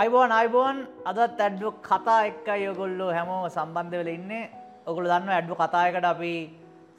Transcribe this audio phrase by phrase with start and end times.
[0.00, 0.76] අයිබෝන් අයිබෝන්.
[1.04, 4.50] අදත් ඇඩ්ඩු කතා එක්ක යොගොල්ලෝ හැමෝම සම්බන්ධ වෙල ඉන්නේ.
[4.86, 6.32] ඔගොල දන්න ඇඩ්ඩු කතායකට අපි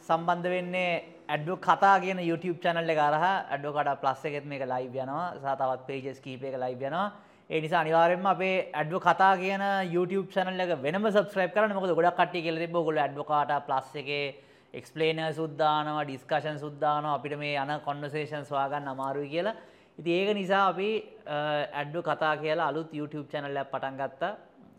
[0.10, 0.92] සම්බන්ධ වෙන්නේ
[1.28, 5.26] ඇඩ්ඩු කතා කියන YouTube චැනල්ල කරහ ඇඩ්ඩෝකට ප්ලස් එකෙත් මේක ලයිව යනවා.
[5.42, 7.08] සතවත් පේජස් කීප එක ලයිව යනවා.
[7.50, 9.64] ඒ නිසා අනිවාරෙන්ම අපේ ඇඩ්ඩු කතා කියන
[9.96, 14.26] YouTube චැනල්ල එක වෙනම සබස්ක්‍රයිබ් කරන මොකද ගොඩක් කට්ටිය කියලා තිබ්බ ඔයගොල්ලෝ ඇඩ්වොකාට ප්ලස් එකේ
[14.74, 19.60] එක්ස්ප්ලේනර් සුද්දානවා ඩිස්කෂන් සුද්දානවා අපිට මේ යන කොන්වර්සේෂන්ස් හොයාගන්න අමාරුයි කියලා.
[20.00, 20.90] ඉති ඒක නිසා අපි
[21.28, 24.38] ඇඩ්ඩු කතා කියලා අලුත් YouTube චැනල්ල පටන් ගත්තා.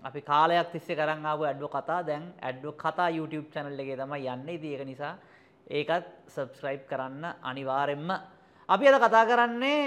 [0.09, 2.01] අපි කාලයක් තිස්සේ කරන්න ආපු ඇඩ්ඩු කතා.
[2.09, 4.49] දැන් ඇඩ්ඩු කතා YouTube චැනල් එකේ තමයි යන්න.
[4.49, 5.15] ඉති ඒක නිසා
[5.71, 8.11] ඒකත් සබස්ක්‍රයිබ් කරන්න අනිවාරෙන්ම
[8.69, 9.79] අපි අද කතා කරන්නේ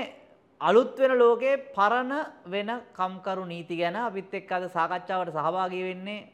[0.62, 2.14] අලුත් වෙන ලෝකේ පරණ
[2.54, 3.96] වෙන කම්කරු නීති ගැන.
[3.96, 6.28] අපිත් එක්ක අද සාකච්ඡාවට සහභාගී වෙන්නේ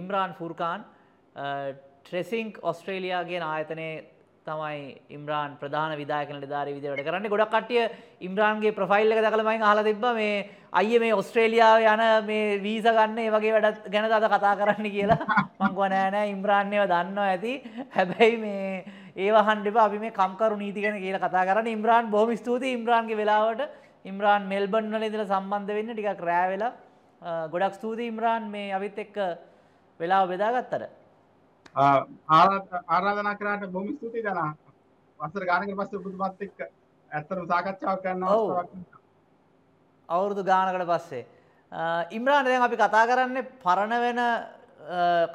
[0.00, 0.84] ඉම්රාන් ෆුර්කාන්
[2.04, 3.94] ට්‍රෙසිංක් ඔස්ට්‍රේලියාගේ ආයතනයේ
[4.46, 7.30] තමයි ඉම්රාන් ප්‍රධාන විදායක නිලධාරී විදිහට වැඩ කරන්නේ.
[7.34, 7.82] ගොඩක් කට්ටිය
[8.26, 10.48] ඉම්රාන්ගේ ප්‍රොෆයිල් එක දැකලා මම අහලා තිබ්බා මේ
[10.80, 15.20] අයියේ මේ ඔස්ට්‍රේලියාව යන මේ වීසා ගන්න ඒ වගේ වැඩ ගැන අද කතා කරන්න කියලා.
[15.60, 17.52] මං කිව්වා නෑ නෑ ඉම්රාන් ඒවා දන්නවා ඇති.
[17.96, 18.84] හැබැයි මේ
[19.16, 21.76] ඒව අහන්න එපා අපි මේ කම්කරු නීති ගැන කියලා කතා කරන්නේ.
[21.78, 23.62] ඉම්රාන් බොහොම ස්තුතියි ඉම්රාන්ගේ වෙලාවට.
[24.10, 26.72] ඉම්රාන් මෙල්බන් වල ඉඳලා සම්බන්ධ වෙන්න ටිකක් රෑ වෙලා.
[27.52, 29.16] ගොඩක් ස්තුතියි ඉම්රාන් මේ අවිත් එක්ක
[30.00, 31.01] වෙලාව බෙදාගත්තට.
[31.76, 34.54] ආරාධනා කරාට බොහොම ස්තුතියි දනා.
[35.20, 36.58] වසර ගානකට පස්සේ ඔබතුමාත් එක්ක
[37.10, 38.70] ඇත්තටම සාකච්ඡාවක් කරන්න අවස්ථාවක්
[40.08, 41.26] අවුරුදු ගානකට පස්සේ.
[42.10, 44.20] ඉම්රාන් දැන් අපි කතා කරන්නේ පරණ වෙන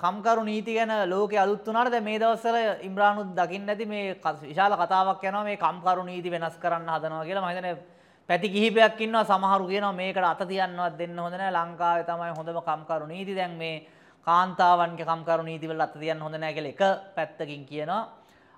[0.02, 5.24] කම්කරු නීති ගැන ලෝකෙ අලුත් වුණාට දැන් මේ දවස්වල ඉම්රානුත් දකින්න ඇති මේ විශාල කතාවක්
[5.24, 7.44] යනවා මේ කම්කරු නීති වෙනස් කරන්න හදනවා කියලා.
[7.44, 7.78] මම හිතන්නේ
[8.30, 13.06] පැති කිහිපයක් ඉන්නවා සමහරු කියනවා මේකට අත තියන්නවත් දෙන්න හොඳ නැහැ ලංකාවේ තමයි හොඳම කම්කරු
[13.08, 13.36] නීති.
[13.36, 13.76] දැන් මේ
[14.28, 16.82] කාන්තාවන්ගේ කම්කරු නීතිවල අත තියන්න හොඳ නැහැ කියලා එක
[17.16, 18.02] පැත්තකින් කියනවා.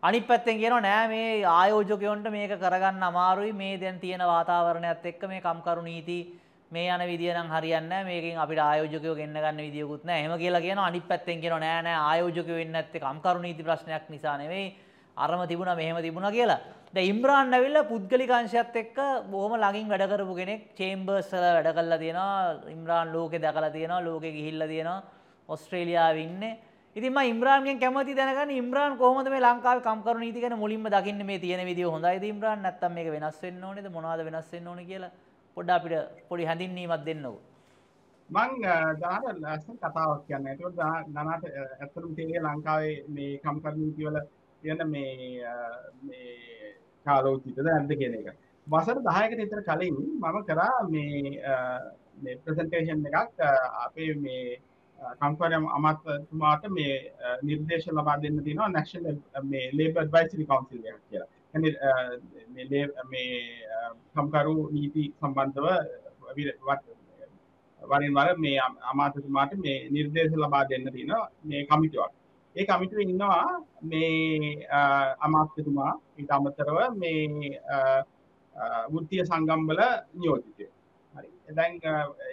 [0.04, 5.42] අනිත් පැත්තෙන් කියනවා නෑ මේ ආයෝජකයන්ට මේක කරගන්න අමාරුයි මේ දැන් තියෙන වාතාවරණයත් එක්ක මේ
[5.48, 6.20] කම්කරු නීති
[6.72, 10.26] මේ යන විදිය නම් හරියන්නේ නැහැ මේකෙන් අපිට ආයෝජකයෝ ගෙන්න ගන්න විදියකුත් නැහැ.
[10.26, 14.38] එහෙම කියලා කියනවා අනිත් පැත්තෙන් කියනවා නෑ නෑ ආයෝජකයෝ වෙන්නේ නැත්තේ කම්කරු නීති ප්‍රශ්නයක් නිසා
[14.38, 14.68] නෙවෙයි.
[15.18, 16.60] අරම තිබුණා මෙහෙම තිබුණා කියලා.
[16.96, 18.98] දැන් ඉම්රාන් ඇවිල්ලා පුද්ගලික අංශයත් එක්ක
[19.32, 20.62] බොහොම ළඟින් වැඩ කරපු කෙනෙක්.
[20.80, 22.74] චේම්බර්ස් වල වැඩ කරලා තියෙනවා.
[22.76, 24.06] ඉම්රාන් ලෝකේ දැකලා තියෙනවා.
[24.10, 25.19] ලෝකේ ගිහිල්ලා තියෙනවා.
[25.50, 26.54] ඔස්ට්‍රේලියාවේ ඉන්නේ.
[26.96, 31.40] ඉතින් මම ඉම්රාන්ගෙන් කැමති දැනගන්න ඉම්රාන් කොහොමද මේ ලංකාවේ කම්කරු නීති ගැන මුලින්ම දකින්නේ මේ
[31.40, 35.12] තියෙන විදිය හොඳයිද ඉම්රාන් නැත්නම් මේක වෙනස් වෙන්න ඕනේද මොනවද වෙනස් වෙන්න ඕනේ කියලා
[35.58, 37.38] පොඩ්ඩක් අපිට පොඩි හැඳින්වීමක් දෙන්නකෝ.
[38.30, 38.52] මං
[39.04, 40.54] දාන ලස්සන කතාවක් කියන්නේ.
[40.54, 40.62] ඒක
[41.14, 41.44] දනාට
[41.80, 44.20] ඇත්තටම තේරෙන්නේ ලංකාවේ මේ කම්කරු නීති වල
[44.64, 45.44] තියෙන මේ
[46.04, 46.74] මේ
[47.06, 48.30] කාලෝචිතද නැද්ද කියන එක.
[48.68, 51.22] වසර 10කට විතර කලින් මම කරා මේ
[52.24, 53.46] මේ ප්‍රසන්ටේෂන් එකක්
[53.86, 54.58] අපේ මේ
[55.20, 56.94] කම්පරම් අමත්තුමාට මේ
[57.44, 61.30] නිර්දේශ ලබා දෙන්න තියෙනවා නැශනල් මේ ලේබර් ඇඩ්වයිසරි කවුන්සිල් එකක් කියලා.
[63.12, 63.40] මේ
[64.14, 65.68] කම්කරු නීති සම්බන්ධව
[67.82, 68.58] වරින් වර මේ
[68.92, 72.12] අමාත්‍යතුමාට මේ නිර්දේශ ලබා දෙන්න තියෙනවා මේ කමිටුවක්.
[72.56, 73.44] ඒ කමිටුවේ ඉන්නවා
[73.84, 74.68] මේ
[75.20, 77.22] අමාත්‍යතුමා ඊට අමතරව මේ
[78.92, 79.82] වෘත්තීය සංගම්වල
[80.14, 80.72] නියෝජිතයෝ.
[81.14, 81.30] හරි.
[81.58, 81.74] දැන්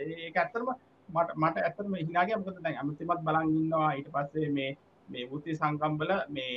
[0.00, 0.68] ඒක ඇත්තටම
[1.08, 3.90] මට මට ඇත්තම හිනාගේ මොකද දැන් අමතිමත් බලන් ඉන්නවා.
[3.92, 4.70] ඊට පස්සේ මේ
[5.08, 6.56] මේ වෘත්ති සංගම්බල මේ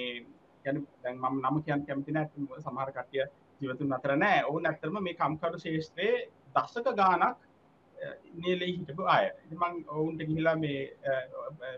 [0.66, 2.62] ගැන දැන් මම නම කියන්න කැමති නැහැ.
[2.66, 3.26] සමහර කට්ටිය
[3.62, 4.44] ජීවතුන් අතර නැහැ.
[4.50, 7.38] ඔවුන් ඇත්තටම මේ කම්කරු ශේෂ්ත්‍රයේ දශක ගාණක්
[8.36, 9.26] නියලේ හිටපු අය.
[9.46, 10.82] ඉතින් මම ඔවුන්ට ගිහිලා මේ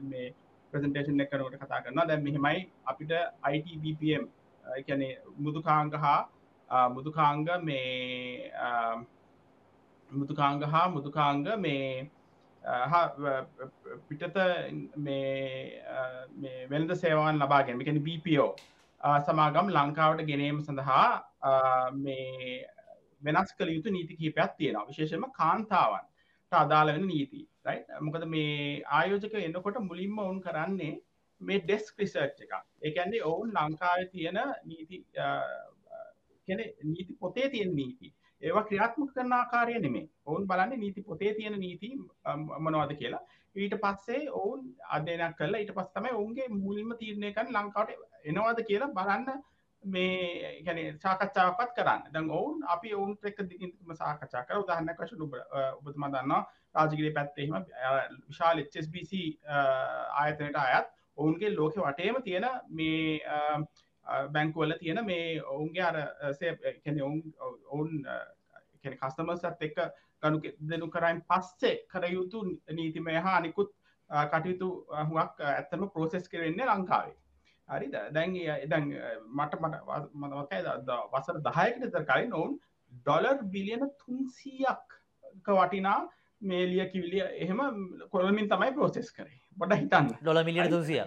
[0.01, 0.27] මේ
[0.73, 2.07] ප්‍රසන්ටේෂන් එක කරනකොට කතා කරනවා.
[2.07, 3.11] දැන් මෙහෙමයි අපිට
[3.53, 4.23] IT BPM
[4.85, 8.51] කියන්නේ මුදුකාංග හා මුදුකාංග මේ
[10.09, 12.09] මුදුකාංග හා මුදුකාංග මේ
[14.09, 14.37] පිටත
[14.97, 18.47] මේ වෙළඳ සේවාන් ලබාගෙන එකන BPO
[19.21, 21.07] සමාගම් ලංකාවට ගෙනීම සඳහා
[21.93, 22.65] මේ
[23.21, 24.87] වෙනස් කළ යුතු නීති කීපයක් තියෙනවා.
[24.87, 26.05] විශේෂම කාන්තාවන්.
[26.51, 27.47] අදාළ වෙන නීති
[28.01, 30.93] මොකද මේ ආයෝජක එන්නකොට මුලින්ම ඔවුන් කරන්නේ
[31.41, 35.05] මේ ඩෙස්ක් රිසර්ච් එක ඒකන්නේ ඔවුන් ලංකාව තියෙන නීති
[36.85, 38.13] නීති පොතේ තියෙන නීති.
[38.41, 41.89] ඒවා ක්‍රියාත්මක කරන ආකාරය නෙමේ ඔවුන් බලන්න නීති පොතේ තියෙන නීති
[42.59, 43.23] මනවාද කියලා.
[43.55, 47.91] ඊට පස්සේ ඔවුන් අධ්‍යනක් කල ඊට පස් තමයි ඔවුන්ගේ මුල්ම තීරණයකන් ලංකාවට
[48.25, 49.43] එනවාද කියලා බලන්න
[49.83, 52.01] මේ ගැන සාකච්ඡාවපත් කරන්න.
[52.13, 54.57] දැන් ඔවුන් අපි ඔවුන් එක්ක දිගින්ම සාකච්ඡා කර.
[54.57, 55.33] උදාහරණයක් වශයෙන් ඔබ
[55.79, 56.41] ඔබතුමා දන්නවා
[56.75, 57.65] රාජගිරිය පැත්තේ එහෙම
[58.27, 59.11] විශාල HSBC
[60.15, 63.19] ආයතනයට අයත් ඔවුන්ගේ ලෝකෙ වටේම තියෙන මේ
[64.31, 65.97] බැංකුවල තියෙන මේ ඔවුන්ගේ අර
[67.67, 67.91] ඔවුන්
[68.83, 69.79] කස්තමර්සත් එක්ක
[70.23, 73.73] ගනු දෙනු කරයින් පස්සේ කර යුතු නීතිමය හා අනිකුත්
[74.09, 74.69] කටයුතු
[75.09, 77.17] හුවක් ඇත්තම ප්‍රෝසෙස් කරවෙන්නේ ලංකාවේ.
[77.69, 77.91] හරි?
[77.91, 78.33] දැන්
[78.69, 78.87] දැන්
[79.29, 79.75] මට මට
[80.15, 80.61] මතකයි
[81.13, 82.57] වසර දහයකට තර කලින් ඔවුන්
[82.91, 84.97] ඩොලර් බිලියන තුන්සීයක්
[85.49, 85.99] වටිනා
[86.41, 87.59] මේ ලිය කිවිලිය එහෙම
[88.09, 89.41] කොළමින් තමයි ප්‍රෝසෙස් කරේ.
[89.57, 90.13] බොඩ හිතන්න.
[90.21, 91.03] ඩොල මිලියන තුන්සිය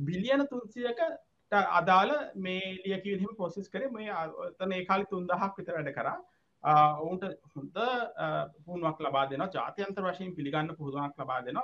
[0.00, 1.02] බිලියන තුන්සියකට
[1.52, 3.90] අදාළ මේ ලියකිවිම පොසෙස් කර.
[3.90, 4.12] මේ
[4.58, 6.16] තන ඒ කාලි තුන්දහක් විත වැඩ කරා.
[6.64, 7.24] ඔවුන්ට
[7.54, 7.78] හොඳ
[8.64, 11.58] පුුණුවක් ලබා දෙන ජාතියන්තර වශයෙන් පිළිගන්න පුහදුවක් ලබා දෙෙන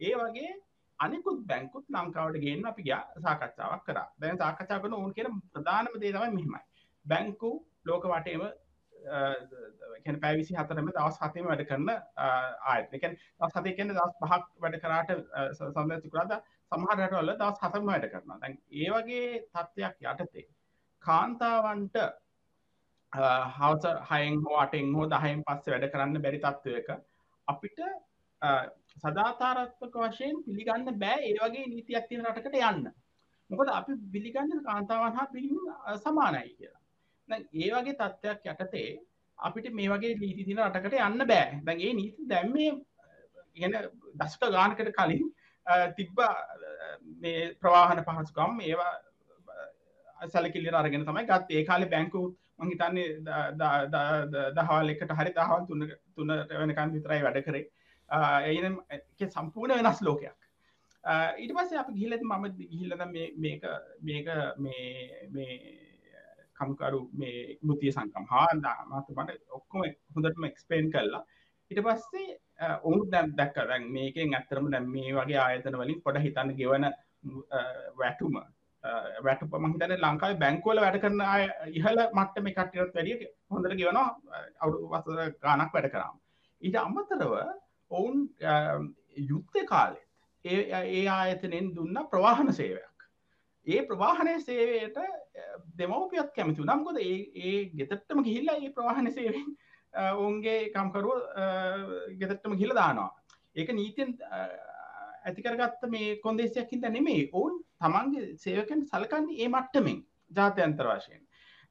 [0.00, 0.52] ඒ වගේ
[0.98, 3.98] අනිකුත් බැංකුත් ලංකාවට ගේන්න අපි ගයා සාකච්ඡාවක් කර.
[4.18, 6.62] දැන් සාකච්ඡා කරන ඕන් කියන ප්‍රධානම දේතම මෙහෙමයි.
[7.06, 7.50] බැංකු
[7.84, 8.42] ලෝක වටේම
[10.20, 11.90] පැවිසි හතරම දවස් හතම වැඩ කරන්න
[12.66, 15.10] ආයතකැන් දස් හතය කියන්න දස් පහක් වැඩ කරාට
[15.54, 16.32] සඳතිකුරාද
[16.72, 20.46] සමහරටවල දවස් හතම වැඩ කරන දැන් ඒ වගේ තත්ත්වයක් යටතේ
[21.04, 21.98] කාන්තාවන්ට
[23.12, 26.88] හවස හයෙන් හෝ අටෙන් හෝ දහයෙන් පස්ස වැඩ කරන්න බැරි තත්ත්වයක
[27.48, 27.80] අපිට
[28.96, 32.90] සදාතාරත්වක වශයෙන් පිළිගන්න බෑ ඒ වගේ නීතියක් තියෙන රටකට යන්න.
[33.50, 35.62] මොකද අපි පිළිගන්න කාන්තාවන් හා පිළිම
[36.02, 36.82] සමානයි කියලා.
[37.54, 38.88] ඒ වගේ තත්ත්වයක් යටතේ
[39.38, 41.62] අපිට මේ වගේ නීති තින රටකට යන්න බෑ.
[41.64, 42.70] දැන්ගේ නීති දැම්මේ
[43.54, 43.76] ඉගෙන
[44.14, 45.26] දස්ට ගානකට කලින්
[45.96, 46.18] තිබ්බ
[47.18, 48.92] මේ ප්‍රවාහන පහසුකම් ඒවා
[50.26, 52.22] සැලකිල්ල අරගෙන තමයි ගත් ඒ කාලි බැංකු
[52.58, 53.08] මහිතන්නේ
[54.56, 57.64] දහවල් එකට හරි දහවල් තුන්න තුන්නට වෙනකන් විතරයි වැඩ කරේ.
[59.18, 60.38] එ සම්පූර්ණ වෙනස් ලෝකයක්.
[61.38, 63.02] ඊට පස්සේ අප ගිහිලද මම ගිහිල්ලද
[63.38, 63.66] මේක
[64.02, 64.28] මේක
[64.58, 65.52] මේ
[66.56, 69.84] කම්කරු මේ මුතිය සංකම් හා දාමතුමට ඔක්කොම
[70.14, 71.22] හොඳටම එක්ස්පේන් කරලා
[71.70, 73.56] ඉට පස්සේ ඔවුන් දැම් දැක්ක.
[73.64, 76.90] දැන් මේකෙන් ඇත්තරම දැම් මේ වගේ ආයතන වලින් පොඩ හිතන්න ගෙවන
[77.96, 78.38] වැටුම.
[79.20, 84.08] වැට පමහිතන ලංකායි බැංකෝල වැඩ කරන අය ඉහල මට්ට මේ කටයත් වැඩිය හොඳට ගෙවනවා
[84.60, 86.18] අවුඩු වසර ගානක් වැඩ කරම්.
[86.62, 87.32] ඊට අම්මතරව
[87.90, 88.28] ඔවුන්
[89.30, 90.04] යුද්ධ කාලෙත්
[90.44, 92.96] ඒ ඒ ආයතනෙන් දුන්න ප්‍රවාහන සේවයක්.
[93.66, 94.98] ඒ ප්‍රවාහනය සේවයට
[95.78, 99.48] දෙමවපියත් කැමති නම්කොද ඒ ඒ ගෙතටම ගිහිල්ලා ඒ ප්‍රවාහන සේවෙන්
[100.04, 101.20] ඔවුන්ගේ කම්කරුව
[102.20, 103.10] ගෙතටම ගිල දානවා.
[103.56, 104.16] ඒක නීතියෙන්
[105.26, 110.02] ඇතිකරගත්ත මේ කොන්දේසියක්කින්ද නෙමේ ඔවුන් තමන්ගේ සේවකෙන් සලකන්නේ ඒ මට්ටමෙන්
[110.36, 111.22] ජාතයන්තර වශයෙන්.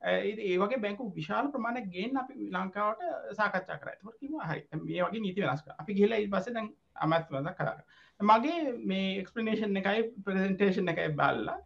[0.01, 3.05] ඒවගේ බැංකු විශාල ප්‍රමාණ ගෙන් අපි ලංකාවට
[3.37, 3.89] සාකච්ඡා කර.
[4.19, 6.69] කිව හරි මේ වගේ නීති වෙනස්ක අපි කියල පස දැන්
[7.05, 7.71] අමත්වද කර.
[8.19, 8.59] මගේ
[8.91, 11.57] මේ එක්ස්පලනේෂන් එකයි ප්‍රසන්ටේෂන් එකයි බල්ලා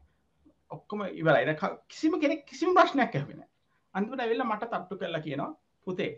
[0.72, 1.56] ඔක්කොම ඉවරයි.
[1.88, 3.44] කිසිම කෙනෙක් කිසිම ප්‍රශ්නයක් ඇවෙන
[3.96, 5.52] අන්තුට ඇවෙල්ල මට තට්ටු කරලා කියනවා
[5.88, 6.12] පුතේ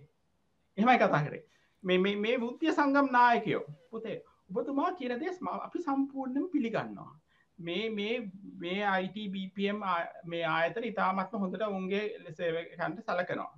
[0.78, 1.44] එහෙමයි කතා කරේ
[1.84, 3.66] මේ මේ බුද්ධිය සංගම් නායකයෝ.
[3.92, 4.18] පුතේ
[4.52, 7.12] ඔබතුමා කියන දෙස් අපි සම්පූර්ණයම පිළිගන්නවා.
[7.60, 8.16] මේ මේ
[8.60, 9.82] මේ අයිටBPM
[10.26, 13.52] මේ ආයතන ඉතාමත්ම හොඳට උන්ගේ ලෙසේකන්ට සලකනවා.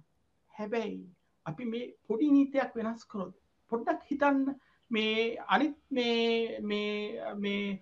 [0.53, 0.99] හැබැයි
[1.45, 3.33] අපි මේ පොඩි නීතියක් වෙනස් කරොත්
[3.71, 4.55] පොඩ්ඩක් හිතන්න
[4.91, 7.81] මේ අනිත් මේ මේ මේ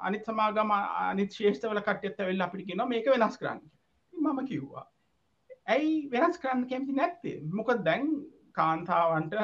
[0.00, 3.62] අනිත් සමාගම අනිත් ශේෂ්ඨවල කට්‍යත් වෙල්ල අපිට කියන මේක වෙනස් කරන්න
[4.12, 4.86] මම කිව්වා
[5.66, 7.36] ඇයි වෙනස් කරන්න කැමති නැත්තේ?
[7.52, 8.06] මොක දැන්
[8.52, 9.34] කාන්තාවන්ට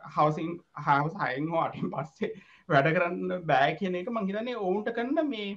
[0.00, 0.52] හවසින්
[0.86, 2.30] හවස් හයෙන් හෝ අටින් පස්සේ
[2.68, 5.48] වැඩ කරන්න බෑ කියන එක මංහිතන්නේ ඔවුන්ට කරන්න මේ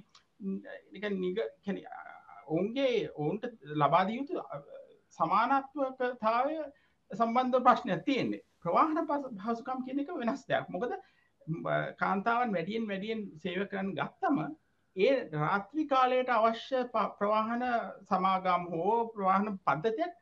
[1.24, 1.40] නිග
[2.48, 3.48] ඔවුන්ගේ ඔවුන්ට
[3.84, 4.44] ලබාදයුතු
[5.18, 6.58] සමානත්වකතාවය
[7.12, 8.44] සම්බන්ධ ප්‍රශ්නයක් තියෙන්නේ.
[8.62, 10.70] ප්‍රවාහන පස හසුකම් කියන එක වෙනස් දෙයක්.
[10.70, 10.94] මොකද
[11.98, 14.40] කාන්තාවන් වැඩියෙන් වැඩියෙන් සේව කරන්න ගත්තම
[14.98, 16.80] ඒ රාත්‍රි කාලයට අවශ්‍ය
[17.20, 17.64] ප්‍රවාහන
[18.10, 20.14] සමාගම් හෝ ප්‍රවාහන පද්ධතියක්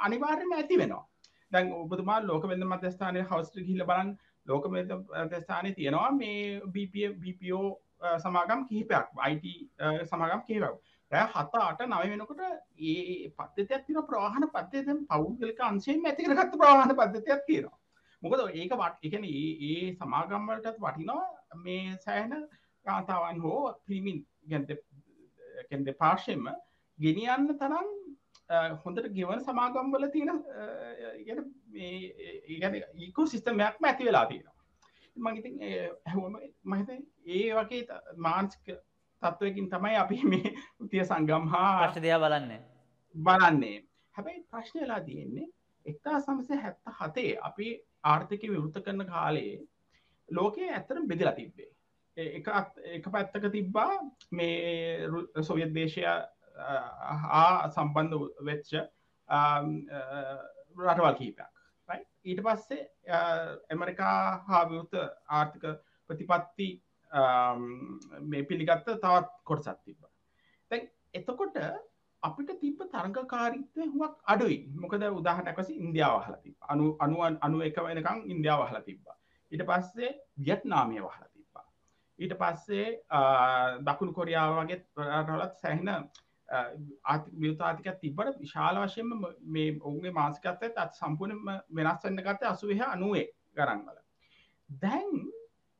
[0.00, 1.04] අනිවාර්යම ඇති වෙනවා.
[1.52, 4.12] දැන් ඔබතුමා ලෝක වෙද මධ්‍යස්ථානය හවස්ට හිල බලන්
[4.46, 6.60] ලෝක මධ්‍යස්ථානය තියෙනවා මේ
[7.22, 7.64] BPෝ
[8.18, 9.06] සමාගම් කිහිපයක්.
[9.30, 9.44] IT
[10.10, 10.78] සමාගම් කිහිපක්
[11.12, 12.42] රෑ හතා අට නව වෙනකොට
[12.84, 17.78] ඒ පත්තයක් තින ප්‍රවාහන පත්තයතෙන් පෞද්ගලක අන්සේ ඇතිකරගත්ත ප්‍රවාහන පද්ධතියක් තියෙනවා.
[18.22, 21.26] මොකද ඒක වට එකන ඒ සමාගම්වලටත් වටිනවා
[21.64, 22.48] මේ සෑහන
[22.88, 24.18] කාතාවන් හෝ පිමින්
[24.50, 26.44] ගැන්ත පාර්ශයම
[26.98, 27.88] ගෙනියන්න තරම්
[28.84, 30.38] හොඳට ගෙවන සමාගම්වල තියෙන
[32.98, 34.54] ඒකෝ සිිස්ටමයක් ඇති වෙලා තියෙනවා.
[35.16, 35.50] මගඉති
[36.06, 36.90] හැවම මහිත
[37.26, 38.72] ඒ වගේ මාන්ස්ක
[39.22, 42.52] තත්ත්වයකින් තමයි අපි මේ උතිය සංගම් හා අර්ශ දෙයා බලන්න.
[43.14, 43.78] බලන්නේ.
[44.14, 45.48] හැබැයි ප්‍රශ්නයලා තියෙන්නේ
[45.86, 47.66] එක්තා සමසය හැත්ත හතේ අපි
[48.04, 49.58] ආර්ථික විවෘත කරන කාලයේ
[50.28, 51.70] ලෝකයේ ඇත්තරම් බෙදිලා තිබ්බේ
[52.18, 52.48] එක
[52.98, 53.92] එක පැත්තක තිබ්බා
[54.32, 55.06] මේ
[55.42, 56.02] සොවියත් දේශය
[57.24, 58.72] හා සම්බන්ධ වෙච්ච
[60.78, 61.52] රටවල් කීපයක්.
[62.24, 62.82] ඊට පස්සේ
[63.70, 64.16] ඇමරිකා
[64.48, 64.94] හා විවෘත
[65.28, 65.64] ආර්ථික
[66.10, 66.68] ප්‍රතිපත්ති
[68.22, 70.02] මේ පිළිගත්ත තවත් කොටසත් තිබ
[70.70, 71.56] තැන් එතකොට
[72.22, 74.58] අපිට තිබ තරංගකාරීත්වය හුවක් අඩුයි.
[74.74, 79.16] මොකද උදාහනැකසි ඉන්දියාව හල තිබ අනු අනුවන් අනු එක වෙනකං ඉන්දියාව හල තිබ්බා.
[79.52, 81.37] ඊට පස්සේ වියට්නාමය වහල තිබ්බා
[82.18, 82.86] ඊට පස්සේ
[83.82, 85.90] දකුණු කොරියාව වගේ රටලත් සැහින
[87.38, 93.98] විතාතික තිබට විශාල වශයෙන්ම මේ ඔුන්ගේ මාසිකත්තය අත් සම්පූර්ණම වෙනස්වන්න ගත අසුවහ අනුවේ ගරන්වල
[94.68, 95.12] දැන්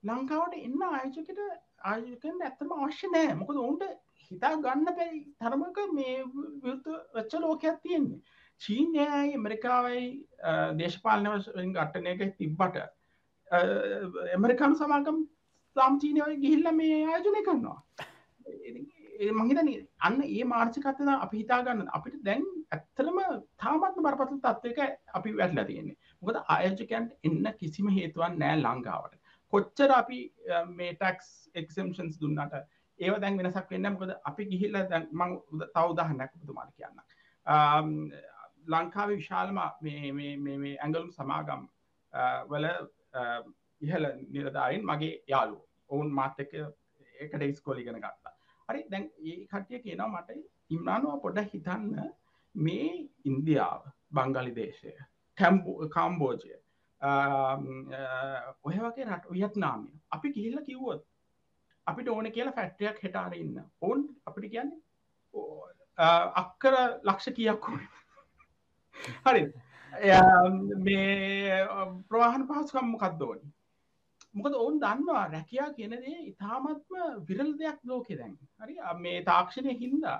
[0.03, 1.41] ලංකාවට එන්න ආයචකට
[1.85, 3.35] ආයකෙන් ඇත්තම අවශ්‍ය නෑ.
[3.35, 3.85] මොකද ඔවුන්ට
[4.31, 6.17] හිතා ගන්න පැයි තරමක මේ
[6.63, 8.21] විෘත වච්ච ලෝකයක් තියෙන්නේ.
[8.61, 10.05] චීනයයි ඇමරිකාවයි
[10.79, 12.79] දේශපාලනවසින් ගට්ටනයක තිබ්බට
[14.31, 15.21] ඇමරිකානු සමාගම්
[15.79, 17.81] සාම්චීනය ගිහිල්ල මේ ආයෝජනය කරනවා.
[19.41, 19.71] මහිතන
[20.01, 23.21] අන්න ඒ මාර්චිකත්තද අපි හිතාගන්න අපිට දැන් ඇත්තරම
[23.63, 25.97] තාමත්ම බරපතල තත්වක අපි වැටලා තියෙන්නේ.
[26.23, 29.19] මොකද ආයෝජකයන්ට එන්න කිසිම හේතුවන් නෑ ලංකාවට.
[29.53, 30.19] කොච්චර අපි
[30.73, 32.59] මේ ටක්ස් එක්සම්ෂන්ස් දුන්නට
[32.99, 35.37] ඒව දැන් වෙනසක් වෙන්න මොකද අපි ගිහිල්ල දැන් මං
[35.77, 38.03] තවදාහන්නක් තුමාට කියන්න
[38.75, 41.65] ලංකාව විශාලම ඇඟලුම් සමාගම්
[42.51, 42.69] වල
[43.81, 45.59] ඉහල නිලධාරින් මගේ යාලු
[45.91, 46.55] ඔවුන් මාතක
[47.15, 48.35] ඒකට ඉස්කෝලිගෙන ගත්තා.
[48.69, 50.41] හරි දැන් ඒ කටිය කියනවා මට
[50.71, 51.93] ඉම්රානුව පොඩ හිතන්න.
[52.55, 52.91] මේ
[53.25, 54.93] ඉන්දියාව බංගලි දේශය
[55.91, 56.55] කාම්බෝජය
[58.65, 61.05] ඔය වගේ රට වියත්නාමය අපි කිහිල්ල කිව්වොත්
[61.87, 63.55] අපිට ඕන කියලා ෆැක්ටයක් හෙටාර ඉන්න.
[63.83, 64.81] ඔවුන් අපිට කියන්නේ
[66.35, 67.71] අක්කර ලක්ෂ කියක්
[69.25, 69.43] හරි.
[70.79, 71.67] මේ
[72.09, 73.53] ප්‍රවාහන පහසුකම්ම කක්දෝනි
[74.39, 78.35] මොකද ඔවුන් දන්නවා රැකයා කියනදේ ඉතාමත්ම විරල් දෙයක් ලෝකෙ දැන්.
[78.61, 78.75] හරි?
[79.05, 80.19] මේ තාක්ෂණය හින්දා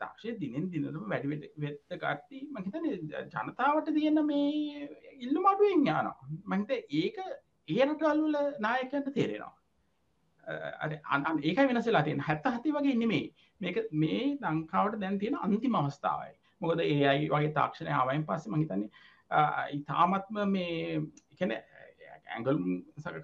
[0.00, 2.86] තාක්ෂය දිනෙන් දිනටම වැඩි වෙත්ත කට්ටි මහිතන
[3.34, 6.70] ජනතාවට තියෙන මේ ඉල්ලු මඩුවෙන් යානවා මහිත
[7.02, 7.16] ඒක
[7.68, 9.54] ඒරටල්වල නායකන්ට තේරෙනවා.
[11.10, 13.26] අන ඒක වෙනසලා තියෙන හැත්ත හති වගේ නෙමේ
[13.60, 16.34] මේක මේ ලංකාවට දැන් තියෙන අන්තිම අවස්ථාවයි.
[16.60, 18.90] මොකද ඒ අයි වගේ තාක්ෂණය ආවයින් පස්ස මහිතන්නේ
[19.72, 21.02] ඉතාමත්ම මේ
[21.34, 21.52] එකන
[22.36, 22.58] ඇගල්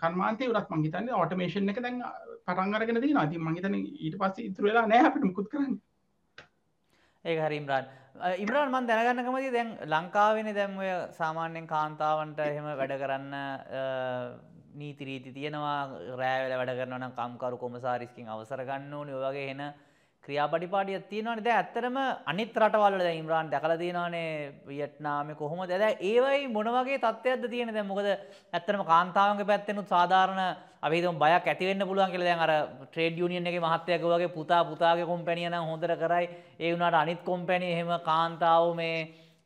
[0.03, 2.03] කන්මාන්තය වරත් මංහිතන්න ඔටමේෂන් එක දැන්
[2.47, 5.75] පටන්ගරගෙන දී නති මහිතන ඊට පස්ස ඉතුර වෙලා නෑ අපිට මුකුත් කරන්න.
[7.25, 7.87] ඒ හරි ඉම්රාන්.
[8.39, 13.35] ඉම්රාන් මන් දැනගන්නකමති දැන් ලංකාවෙන දැම්වය සාමාන්‍යෙන් කාන්තාවන්ට එහෙම වැඩ කරන්න
[14.75, 15.81] නීතිරීති තියෙනවා.
[16.21, 19.19] රෑවල වැඩ කරන කම්කරු කොමසාරිස්කින් අවසර ගන්න ඕනි.
[19.21, 19.63] ඔයගේ එන
[20.25, 21.45] ක්‍රියාපටිපාටිය තියෙනවනේ.
[21.45, 21.97] දැන් ඇත්තටම
[22.31, 24.53] අනිත් රටවල් වල දැන් ඉම්රාන් දැකලා තියෙනවානේ.
[24.67, 25.73] වියට්නාමේ කොහොමද?
[25.83, 27.75] දැන් ඒවයි මොන වගේ තත්ත්වයක්ද තියෙන්නේ?
[27.75, 30.43] දැන් මොකද ඇත්තටම කාන්තාවන්ගේ පැත්තෙනුත් සාධාරණ
[30.83, 32.53] අපි හිතමු බයක් ඇති වෙන්න පුළුවන් කියලා දැන් අර
[32.87, 36.31] ට්‍රේඩ් යූනියන් එකේ මහත්තයා වගේ පුතා පුතාගේ කොම්පැනිය නම් හොඳට කරයි.
[36.63, 38.97] ඒ වුණාට අනිත් කොම්පැනි එහෙම කාන්තාව මේ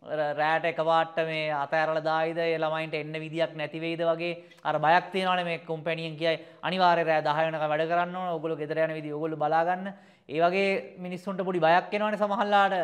[0.03, 2.39] රෑට එකපාරට මේ අතෑරලා දායිද?
[2.39, 4.43] ඒ ළමයින්ට එන්න විදියක් නැති වෙයිද වගේ?
[4.65, 6.41] අර බයක් තියෙනවානේ මේ කොම්පැනියෙන් කියයි.
[6.63, 8.29] අනිවාර්යයෙන් රෑ 10 වෙනකම් වැඩ කරන්න ඕන.
[8.35, 9.93] ඕගොල්ලෝ ගෙදර යන විදිහ ඕගොල්ලෝ බලා ගන්න.
[10.29, 12.75] ඒ වගේ මිනිස්සුන්ට පොඩි බයක් එනවනේ සමහරලාට.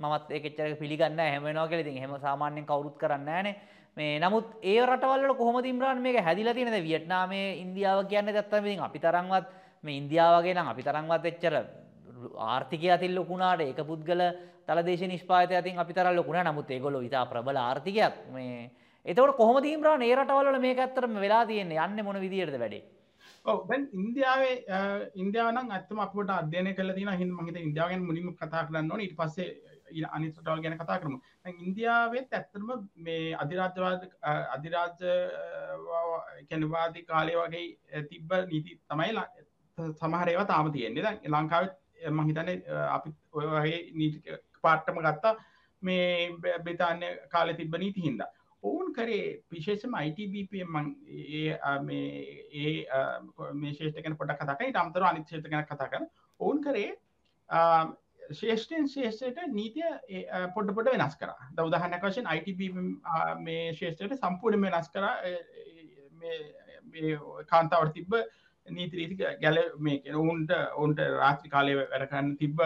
[0.00, 1.32] මමත් ඒක එච්චර පිළිගන්නේ නැහැ.
[1.34, 1.86] හැම වෙනවා කියලා.
[1.86, 3.54] ඉතින් එහෙම සාමාන්‍යයෙන් කවුරුත් කරන්නේ නැහනේ
[3.96, 6.74] මේ නමුත් ඒ රටවල් වල කොහොමද ඉම්රාන් මේක හැදිලා තියෙනද?
[6.88, 9.46] වියට්නාමයේ ඉන්දියාව කියන්නේ දැත්තම ඉතින් අපි තරම්වත්
[9.84, 11.54] මේ ඉන්දියාව වගේ නම් අපි තරම්වත් එච්චර
[12.54, 14.22] ආර්ථිකය අතින් ලොකුණාට ඒක පුද්ගල
[14.68, 16.46] තලදේශ නිෂ්පාතය අතින් අපි තරම් ලොකු නෑ.
[16.50, 18.14] නමුත් ඒගොල්ලෝ ඉතා ප්‍රබල ආර්ථිකයක්.
[18.34, 18.70] මේ
[19.06, 22.84] එතකොට කොහොමද ඉම්රාන් ඒ රටවල් වල මේක ඇත්තටම වෙලා තියෙන්නේ යන්නේ මොන විදියටද වැඩේ?
[23.68, 24.54] දැන් ඉන්දියාවේ
[25.22, 29.02] ඉන්දියාවන අත්තම අපට අධ්‍යයන කල තින හිම මහිත ඉන්දියාවෙන් මුලිම කතා කරන්න ඕන.
[29.06, 29.48] ඉට පස්සේ
[30.16, 31.18] අනිතටවල් ගැන කතා කරමු.
[31.66, 32.70] ඉන්දියාවත් ඇත්තරම
[33.06, 34.08] මේ අධිරාජ්‍යවාද
[34.56, 35.12] අධිරාජ්‍ය
[36.50, 39.12] කැනවාදී කාලය වගේ තිබ්බ නීති තමයි
[40.00, 41.04] සමහරේවා තාම තියෙන්නේ.
[41.06, 41.76] දැන් ලංකාවත්
[42.18, 42.50] මහිතන
[42.96, 44.18] අපි ඔයගේ නීති
[44.66, 45.34] පාට්ටම ගත්තා.
[45.82, 46.32] මේ
[46.64, 48.30] බ්‍රතාන්‍ය කාලෙ තිබ්බ නීති හින්දා.
[48.62, 50.76] ඔවුන් කරේ විශේෂම ITBPM
[51.32, 56.06] ඒ මේ ශේෂ්ටකන පොට කතකයි අම්තර අනිත් ශේෂ ගැන කතා කර.
[56.40, 56.90] ඔවුන් කරේ
[58.32, 59.90] ශේෂ්ටෙන් ශේෂයට නීතිය
[60.54, 61.34] පොඩ පොට වෙනස් කර.
[61.52, 62.60] දවදහන්න වශයෙන් ITB
[63.40, 65.04] මේ ශේෂ්ටයට සම්පූර්ණ වෙනස් කර.
[67.46, 68.16] කාන්තාවට තිබ්බ
[68.66, 72.60] නීතිරීති ගැල මේ ඔවුන්ට ඔවුන්ට රාත්‍රි කාලය වැඩකන්න තිබ්බ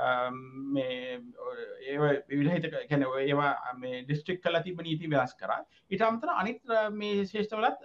[0.00, 1.96] ඒ
[2.28, 5.56] විවිධහිත කැන ඒවා මේ ඩිස්ට්‍රික් කල තිබ නීති ව්‍යස් කර.
[5.90, 7.78] ඉටම්තර අනිත් මේ ශේෂ්ඨවලත්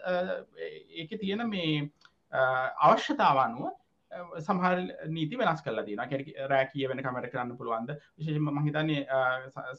[1.01, 1.89] ඒක තියෙන මේ
[2.89, 3.73] අවශ්‍යතාවනුව
[4.39, 4.81] සහල්
[5.15, 7.89] නීති වෙනස් කල දින රෑ කිය වෙන කමට කරන්න පුළුවන්ද?
[8.17, 9.01] විශේෂම මහිතන්නේ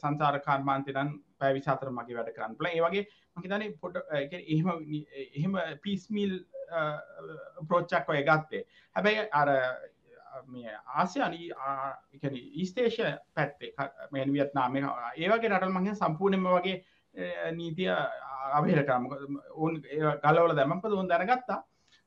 [0.01, 4.69] සංසාර කාර්මාන්තයන් පැවි සාතර මගේ වැඩ කරන්න පල ඒවගේ මහිතන පොට එහෙම
[5.35, 6.33] එහෙම පිස්මිල්
[7.69, 8.65] ප්‍රෝච්චක් ඔය ගත්තේ.
[8.95, 9.49] හැබැයි අර
[10.47, 11.49] මේ ආසියානී
[12.55, 13.71] ඊස්තේෂය පැත්තේ
[14.11, 16.77] මෙන් වියත්නාම ඒවගේ රටල් මගේ සම්පූර්ණම වගේ
[17.51, 17.91] නීතිය
[18.51, 19.07] අභේරකම
[19.55, 19.79] ඔවන්
[20.23, 21.59] ගලවල දැමපද ඔවන් දැනගත්තා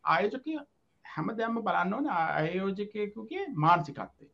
[0.04, 0.58] ආයෝජකය
[1.04, 4.30] හැම දැම්ම බලන්න ඕන අයෝජකයකුගේ මාර්සිකත්තේ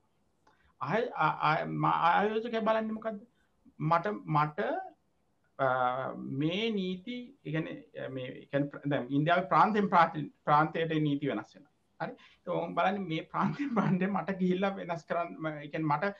[0.80, 3.22] ආයෝජකය බලන්නමකක්ද
[3.78, 4.68] මට මට
[6.34, 7.66] මේ නීති ඉගන
[9.10, 9.88] ඉන්දියාව ප්‍රාන්තෙන්
[10.44, 11.64] ප්‍රාන්තයට නීති වෙනස්සෙන
[12.00, 12.14] හරි?
[12.46, 16.12] ඔවුන් බලන්න මේ ප්‍රාන්තය ප්‍රන්ඩ මට ගිහිල්ල වෙනස් කරන්න එකන් මට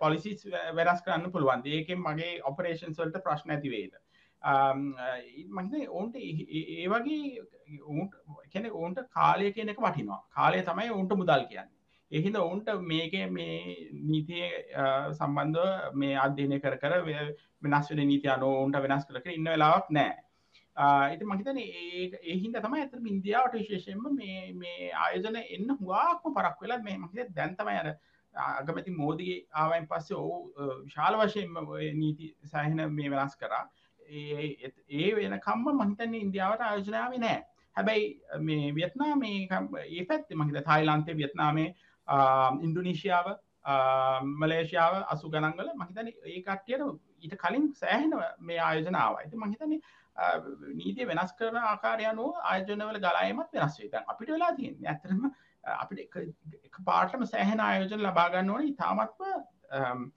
[0.00, 1.68] පොලිසිස් වෙනස් කරන්න පුළුවන්.
[1.68, 3.94] ඒකෙන් මගේ ඔපරේෂන් සල්ට ප්‍රශ්න ඇතිවේද
[4.42, 7.44] මහිත ඔවුන්ට ඒ වගේ
[7.82, 8.18] ඔවුන්ට
[8.52, 10.20] කැන ඔවුන්ට කාලය කියනක වටිනවා.
[10.30, 11.70] කාලය තමයි ඔවුන්ට මුදල් කියන්න.
[12.12, 14.44] එහිද ඔවුන්ට මේක මේ නීතිය
[15.12, 16.94] සම්බන්ධ මේ අධ්‍යනය කර කර
[17.62, 20.12] වෙනස් වෙන නීති අනෝ ඔවුන්ට වෙනස් කර ඉන්න වෙලාවක් නෑ.
[20.76, 26.98] ඉති මහිතන ඒහින්ද තම ඇත ඉන්දියාවට විශේෂයෙන්ම මේ මේ ආයෝජන එන්න හවාක්ම පරක් වෙලා මේ
[26.98, 27.94] මහිත දැන්තම අර
[28.34, 30.36] අගමැති මෝදගේ ආවයින් පස්සේ ඔහු
[30.84, 31.56] විශාල වශයෙන්ම
[31.94, 33.64] නීති සෑහෙන මේ වෙනස් කරා.
[34.00, 37.38] ඒ වෙනකම්ම මහිතන්නේ ඉන්දියාවට ආයෝජනාව නෑ.
[37.76, 38.06] හැබැයි
[38.40, 39.48] මේ වියත්නා මේ
[39.88, 41.68] ඒ පැත්ති මහිත තායිලන්තේ වියත්නාමේ
[42.62, 43.30] ඉන්දුනීශියාව
[44.34, 46.82] මලේෂයාව අසු ගනන්ගල මහිතන ඒ කට්ටියට
[47.20, 49.80] ඊට කලින් සෑහෙන මේ ආයෝජනාව ඇති මහිතනේ
[50.74, 55.24] නීතිය වෙනස් කරන ආකාරයනු ආයෝජනවල ගලායමත් වෙනස් වේ අපිට වෙලා තියෙන් ඇතරම
[55.76, 56.16] අපිට
[56.64, 58.64] එක පාටම සෑහෙන ආයෝජන ලබාගන්න ඕන.
[58.64, 60.12] ඉතාමත්ම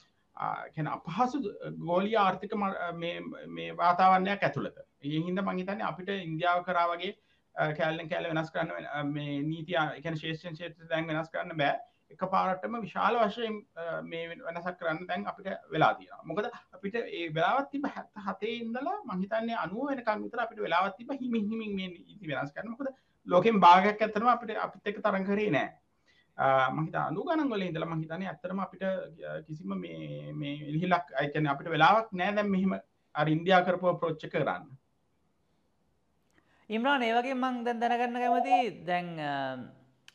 [0.75, 1.41] කැන අපහසු
[1.81, 4.77] ගෝලී ආර්ථික මේ වාතාවන්නයක් ඇතුළත.
[5.03, 7.13] ඒ හින්ද මංහිතන්න අපිට ඉන්දියාව කරා වගේ
[7.73, 11.77] කෑල්ලෙන් කෑල වෙනස් කරන්න මේ නීතිය එකන ශේෂන් ෂේත්‍ර දැන් වෙනස් කරන්න බෑ.
[12.09, 13.55] එක පාරටම විශාල වශයෙන්
[14.03, 18.97] මේ වෙනසක් කරන්න දැන් අපිට වෙලා තියෙන මොකද අපිට ඒ වෙලාවත් තිබ හැත්ත හතේ ඉඳලා
[19.09, 22.93] මහිතන්නේ අනුව වෙනකම් විතර අපිට වෙලාවත් තිබ හිමින් හිමින් මේ ඉති වෙනස් කරන මොකද
[23.27, 25.69] ලෝකෙන් භාගයක් ඇත්තනම අපිට අපිත් එක තරන් කරේ නෑ.
[26.71, 28.83] මහිත අනු ගනන්ගල ඉඳල මහිතන ඇත්තරම අපිට
[29.47, 32.75] කිසිම මේ මේ ඉලිහිලක් අයිකන අපිට වෙලාවක් නෑ දැම් මෙහෙම
[33.15, 34.63] අර ඉන්දයා කරපුව ප්‍රෝච්ච කරන්න.
[36.69, 39.09] ඉම්රාන් ඒවගේ මං දැන් දැනගන්න කැමති දැන්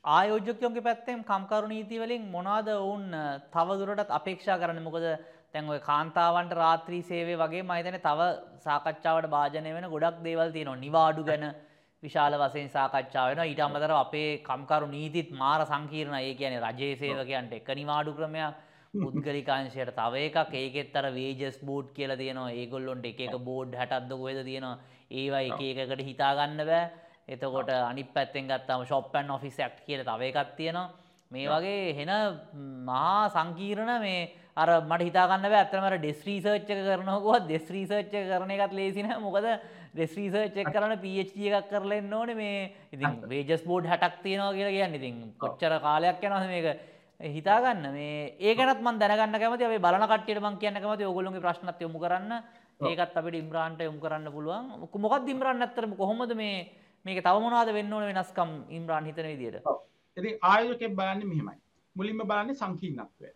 [0.05, 3.05] ආයෝජකයෝගේ පැත්තෙන් කම්කරු නීතිවලින් මොනාද ඔවුන්
[3.53, 4.83] තවදුරටත් අපේක්ෂා කරන්න?
[4.83, 5.05] මොකද
[5.53, 8.21] තැන් ඔය කාන්තාවන්ට රාත්‍රී සේවේ වගේ මහිතන තව
[8.59, 10.83] සාකච්ඡාවට භාජනය වෙන ගොඩක් දේවල් තියෙනවා.
[10.85, 11.45] නිවාඩු ගැන
[12.03, 17.55] විශාල වසයෙන් සාකච්ඡා වෙන ඊට අමතර අපේ කම්කරු නීතිත් මාර සංකීර්ණ ඒ කියන රජයේ සේවකයන්ට
[17.55, 18.59] එක නිවාඩු ක්‍රමයක්
[18.95, 20.53] පුද්ගලිකාංශයට තව එකක්.
[20.55, 22.51] ඒකෙත් අර වේජස් බෝඩ් කියලා තියෙනවා.
[22.53, 24.77] ඒගොල්ලොන්ට එක එක බෝඩ් හැටත්ද කොහෙද තියෙනවා?
[25.13, 26.85] ඒවා එක එකකට හිතාගන්න බෑ
[27.29, 30.91] එතකොට අනි පැත්තෙන් ගත්තම ශොප්පන් ඔෆිස් ක්් කියල තව එකක් තියෙනවා.
[31.31, 32.11] මේ වගේ හෙන
[32.85, 39.47] මහා සංකීරණ මේ අර මට හිතාගන්න ඇත්තමට ඩෙස්්‍රීසර්ච්ච කරනකොත් දෙස්්‍රීසර්ච්ච කරන එකත් ලේසින මොකද
[39.95, 44.95] දෙස්්‍රීසර්ච්චක් කරන පච්ච එකක් කරලෙන්න ඕන මේ ඉතින් වේජස් බෝඩ් හටක් තියෙනවා කියලා කියන්න.
[44.95, 46.67] ඉතින් කොච්චර කාලයක් යනහ මේක?
[47.21, 51.99] හිතාගන්න මේ ඒකනත් මන් දැනගන්න කැමති ඔබේ බලන කට්ටියට මං කියන්න කැමති ඔගොලුගේ ප්‍රශ්නත් යොමු
[51.99, 52.43] කරන්න.
[52.81, 54.65] ඒකත් අපිට ඉම්රාන්ට යොමු කරන්න පුළුවන්.
[54.99, 59.69] මොකක් ඉම්රන්න ඇත්තරම කොහොමද මේ මේක තවමනාද වෙන්න ඕන වෙනස්කම් ඉම්රාන් හිතන විදියට?
[60.17, 61.59] ඇති ආයෝකෙ බලන්න මෙහෙමයි.
[61.97, 63.33] මුලින්ම බලන්නේ සංකීර්ණත්වය.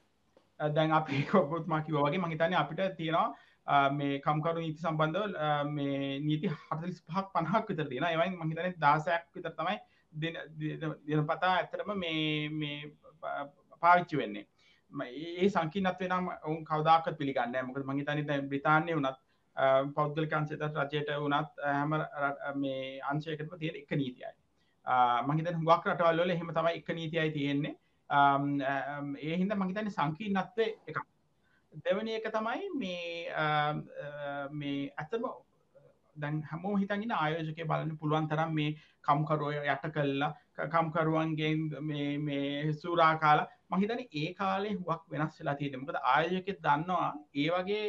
[0.60, 7.02] දැන් අපි කොපොත්මා කිව වගේ මහිතන අපිට තියෙනවා මේ කම්කරු නීති සම්බන්ධව මේ නීති හතලිස්
[7.02, 9.78] පහක් පණහක් විතර තියෙන ඒවයි මහිතන දාසයක් විතර තමයි
[10.14, 12.78] දෙන පතා ඇතරම මේ
[13.82, 14.46] පාවිච්චි වෙන්නේ.
[14.92, 19.16] ඒ සංකිනත්ව නම් ඔවුන් කවදාක පිළිගන්න මොකද මහිතන බ්‍රතාානය වනත්
[19.94, 21.96] පෞද්ගලිකන්සත රජයට වනත් හැම
[22.56, 24.32] මේ අංශයකටම තියෙන එක නීතියයි.
[25.26, 27.76] මහිත හුවක් රටවල්ල හෙම තමයි එක නීතියයි තියෙන්නේ.
[28.10, 31.02] ඒ හින්ද මහිතන සංකීර්ණත්වය එක
[31.80, 33.32] දෙවනි එක තමයි මේ
[34.52, 35.26] මේ ඇතම
[36.16, 40.32] දැන් හැමෝ හිතගෙන ආයෝජකය බලන්න පුළුවන් තරම් මේ කම්කරුවය යට කල්ලා
[40.68, 41.52] කම්කරුවන්ගේ
[42.20, 47.84] මේ සූරා කාලා මහිතන ඒ කාලේ හුවක් වෙනස් වෙලා තියෙන මොකද ආයෝජකෙත් දන්නවා ඒ වගේ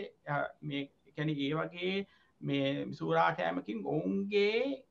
[0.61, 0.83] මේ
[1.17, 1.95] කැන ඒ වගේ
[2.41, 4.83] මේ සූරා කෑමකින් ඔවුන්ගේ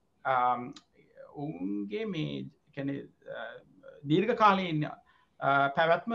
[1.35, 2.31] ඔවුන්ගේ මේ
[2.75, 2.93] කැන
[4.05, 4.87] දීර්ඝ කාලයෙන්
[5.77, 6.13] පැවැත්ම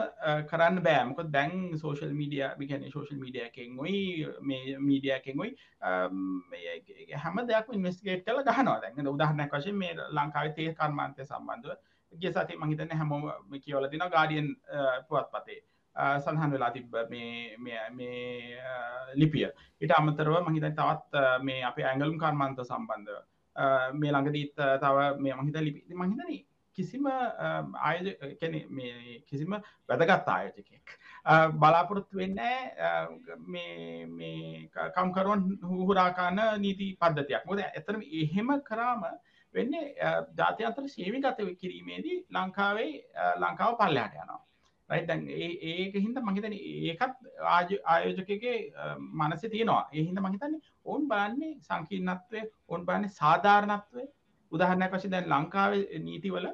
[0.50, 4.02] කරන්න බෑමක දැන් සෝශල් මීඩිය මිකැන සෝශල් මීඩියකෙන් ඔයි
[4.41, 5.52] මේ මීඩියකෙන් ඔයි
[7.15, 8.82] හැම දෙයක් ඉන්වස්ගේට් කල ගහනවා.
[8.82, 11.78] දැන් උදාහරණයක් වශයෙන් මේ ලංකාව තේ කර්මාන්තය සම්බන්ධව.
[12.13, 14.47] ගේ සති මහිතන හැමෝම කියවල දින ගාඩියන්
[15.08, 15.62] පුවත් පතේ
[15.95, 17.82] සඳහන් වෙලා තිබ මේ
[19.15, 19.49] ලිපිය.
[19.82, 23.19] ඉට අමතරව මහිත තවත් මේ අප ඇංගලුම් කර්මාන්ත සම්බන්ධව.
[23.99, 26.45] මේ ළඟදීත් තව මේ මහිත ලිපි මහිතන
[26.77, 28.06] කිසිම ආයජ
[28.41, 29.51] කැන මේ කිසිම
[29.89, 30.93] වැදගත් ආයෝජකෙක්
[31.62, 32.39] බලාපොරොත්තු වෙන්න
[33.47, 37.43] මේ කම්කරුවන් හුහුරාකාන නීති පද්ධතියක්.
[37.45, 39.04] මොද ඇතරම එහෙම කරාම
[39.56, 39.73] වෙන්න
[40.39, 42.91] ජාති අතර සේවි ගත කිරීමේදී ලංකාවේ
[43.43, 44.41] ලංකාව පල්ලයාට යනවා.
[44.91, 45.21] රයිතැන්
[45.71, 47.15] ඒක හින්ද මහිතන ඒකත්
[47.56, 48.58] ආයෝජකගේ
[49.19, 49.84] මනස තියෙනවා.
[49.99, 54.04] එහින්ද මහිතන්නේ ඔවුන් බලන්නේ සංකීර්ණත්වය ඔවන් බලන්නේ සාධාරණත්වය.
[54.51, 56.47] උදාහරණයක් වශයෙන් දැන් ලංකාවේ නීතිවල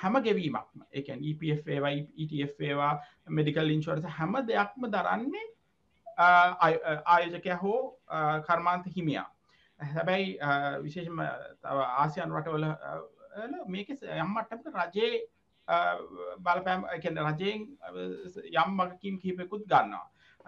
[0.00, 1.92] හැම ගෙවීමක්ම එකන් EPFවා
[2.22, 2.92] ETFවා
[3.36, 5.46] මෙඩිකල් ඉන්ශෝරස හැම දෙයක්ම දරන්නේ
[6.18, 7.78] ආයෝජකය හෝ
[8.48, 9.28] කර්මාන්ත හිමියා.
[9.80, 10.26] හැබැයි
[10.84, 11.22] විශේෂම
[12.02, 12.66] ආසියන් රටවල
[13.74, 13.88] මේක
[14.22, 15.22] යම්මට්ටමට රජයේ
[16.44, 17.60] බලපෑම් එකන රජයෙන්
[18.62, 20.06] යම් මගකින් කිහිපෙකුත් ගන්නවා.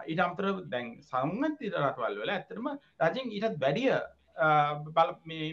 [0.09, 2.67] ඊට අමතර දැන් සංගති රටවල් වල ඇතරම
[3.05, 3.95] රජෙන් ඊටත් වැඩිය
[4.95, 5.47] බල මේ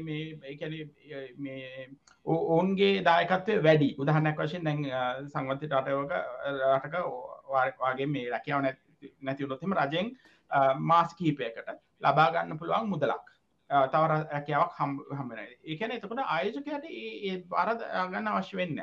[2.27, 3.91] ඔවුන්ගේ දායකත්වය වැඩි.
[4.03, 4.81] උදහන්නක් වශයෙන් දැන්
[5.35, 6.13] සංවති රටවක
[6.75, 6.95] රටක
[7.83, 8.63] වාගේ මේ රැකියාව
[9.21, 10.07] නැතිවුණොත්ම රජෙන්
[10.91, 11.69] මාස කීපයකට
[12.01, 13.27] ලබාගන්න පුළුවන් මුදලක්.
[13.71, 17.71] තව රැකියාවක් හම්බෙන ඒකන එතකොට ආයෝජකයට ඒ බාර
[18.13, 18.81] ගන්න අවශ්‍ය වෙන්න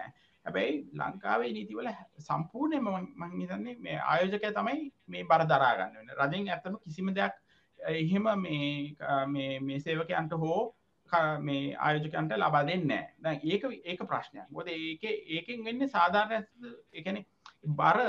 [0.49, 7.13] හැබැයි ලංකාවේ නීතිවල සම්පූර්ණය මංහිතන්නේ මේ ආයෝජකය තමයි මේ බර දරාගන්න වෙන රජෙන් ඇත්තම කිසිම
[7.13, 7.35] දෙයක්
[7.79, 10.59] එහෙම මේ සේවකයන්ට හෝ
[11.41, 14.47] මේ ආයෝජකන්ට ලබා දෙන්න දැ ඒක ඒක ප්‍රශ්නයක්.
[14.51, 16.45] ගොද ඒක ඒකෙන් වෙන්න සාධාරණ
[16.93, 17.23] එකන
[17.79, 17.99] බර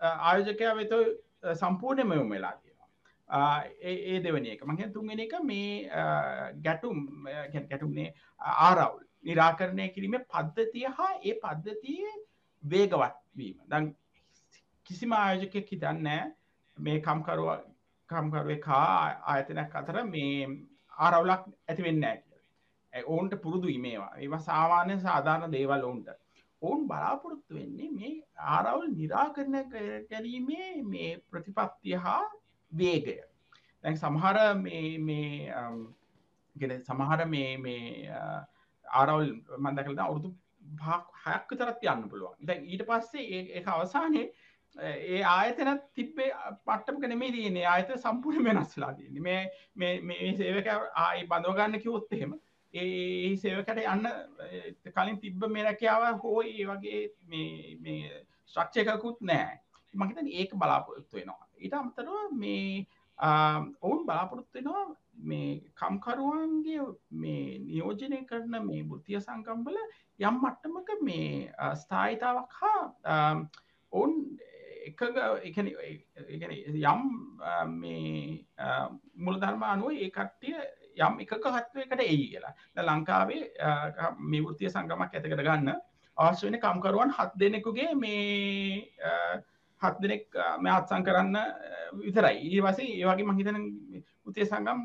[0.00, 0.92] ආයෝජකයා වෙත
[1.54, 3.64] සම්පූර්ණයම යොම වෙලා තියෙනවා.
[3.82, 4.64] ඒ දෙවනි එක.
[4.64, 5.88] මහ තුන්ගෙන එක මේ
[6.62, 6.98] ගැටුම්
[7.52, 9.04] ගැටුම්නේ ආරවුල්.
[9.24, 12.06] නිරාකරණය කිරීම පද්ධතිය හා ඒ පද්ධතිය
[12.62, 13.94] වේගවත්වීම දන්
[14.86, 16.32] කිසිම ආයෝජකයක් හිතන්න
[16.78, 17.60] මේ කම්කරුව
[18.10, 20.48] කම්කරුව කා ආයතනයක් අතර මේ
[20.98, 22.04] ආරවුලක් ඇති වෙන්න
[22.92, 24.16] ඇ ඔවුන්ට පුරුදු මේවා.
[24.16, 26.08] ඒවා සාමාන්‍ය සාධාරණ දේවල් ඔවුන්ට.
[26.62, 29.64] ඔවුන් බලාපොරොත්තු වෙන්නේ මේ ආරවුල් නිරාකරණය
[30.10, 32.30] ගැරීමේ මේ ප්‍රතිපත්තිය හා
[32.72, 33.22] වේගය.
[33.84, 35.50] දැන් සමහර මේ
[36.80, 37.56] සමහර මේ
[38.90, 40.34] ආරවල් මන්දකලද අවුරුදු
[41.24, 42.36] හයක් තරත් යන්න පුළුවන්.
[42.42, 44.26] දැ ඊට පස්සේ ඒ අවසානයේ
[44.76, 46.30] ඒ ආයතන තිබේ
[46.66, 52.36] පට්ටම කනෙමේ දන්නේ ආයත සම්පූර්ණ වෙනස්ලා දන්න මේ මේ සේවක ආයි බඳවගන්න කිවොත් එහෙම
[52.74, 54.06] ඒ සේවකට යන්න
[54.94, 57.02] කලින් තිබ්බ මෙරැකියාව හෝ ඒ වගේ
[57.80, 58.22] මේ
[58.54, 59.58] ශ්‍රක්ෂයකකුත් නෑ
[59.94, 61.48] මහිතන ඒක බලාපොරොත්තු වෙනවා.
[61.58, 62.86] ඊට අමතරව මේ
[63.20, 64.84] ඔවුන් බලාපොරොත්තු වෙනවා
[65.22, 69.76] මේ කම්කරුවන්ගේ මේ නියෝජනය කරන මේ බුද්ධිය සංකම්බල
[70.20, 73.34] යම් මට්ටමක මේ ස්ථායිතාවක් හා
[73.92, 74.14] ඔවුන්
[74.86, 75.02] එක
[76.82, 77.02] යම්
[77.74, 78.44] මේ
[79.16, 80.56] මුළධර්ම අනුව ඒ කට්ටිය
[80.98, 82.54] යම් එක හත්වයකට එයි කියලා.
[82.78, 83.42] ලංකාවේ
[84.20, 85.76] මේ වෘතිය සංගමක් ඇතකට ගන්න
[86.16, 88.94] අවශ්‍ය වෙන කම්කරුවන් හත් දෙනෙකුගේ මේ
[89.82, 90.26] හත් දෙනෙක්
[90.60, 91.36] මේ අත්සං කරන්න
[92.00, 92.36] විතරයි.
[92.48, 93.58] ඒ වසේ ඒවගේ මහිතන
[94.26, 94.80] උතිය සංගම්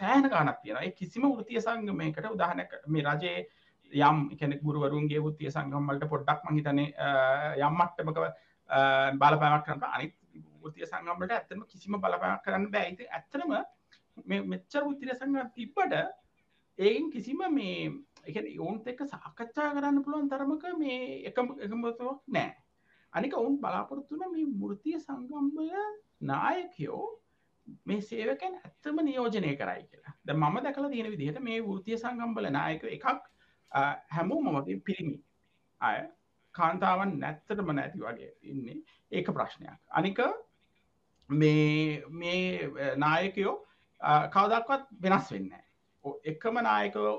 [0.00, 3.48] සෑහන ගානක් තියෙන කිසිම වෘතිය සංගමයකට උදාහනක මේ රජයේ
[3.92, 6.80] යම් එකන ගුරුවරුන්ගේ වෘතිය සංගම්වලට පොඩ්ඩක් මහිතන
[7.66, 8.20] යම්මට්ටමක
[9.20, 10.14] බලපෑමක් කරන්න අනිත්
[10.62, 13.56] වෘතිය සංගම්ලට ඇත්තම කිසිම බලපෑමක් කරන්න බැයිති ඇත්තරම
[14.52, 15.98] මෙච්චර උත්තිර සංගම් තිබ්බට
[16.78, 17.90] ඒන් කිසිම මේ
[18.24, 22.50] එක ඔවුන්ත එක්ක සාකච්ඡා කරන්න පුළුවන් තරමක මේ එකම එකමතුවක් නෑ.
[23.12, 25.72] අනික ඔවුන් බලාපොරොත්තුන මේ මෘතිය සංගම්බල
[26.22, 27.06] නායකයෝ
[27.86, 30.14] මේ සේවකැන් ඇත්තම නියෝජනය කරයි කියලා.
[30.26, 33.06] ද මම දැකල තියෙන විදිහට මේ වෘතිය සංගම්බල නායක එකක්
[34.10, 35.16] හැමෝ මමගේ පිරිමි.
[35.80, 35.98] අය
[36.54, 38.78] කාන්තාවන් නැත්තටම නැති වගේ ඉන්නේ
[39.12, 39.78] ඒක ප්‍රශ්නයක්.
[39.90, 40.20] අනික
[41.30, 43.56] මේ මේ නායකයෝ
[44.30, 45.52] කවදක්වත් වෙනස් වෙන්න
[46.24, 47.12] එකම නායකෝ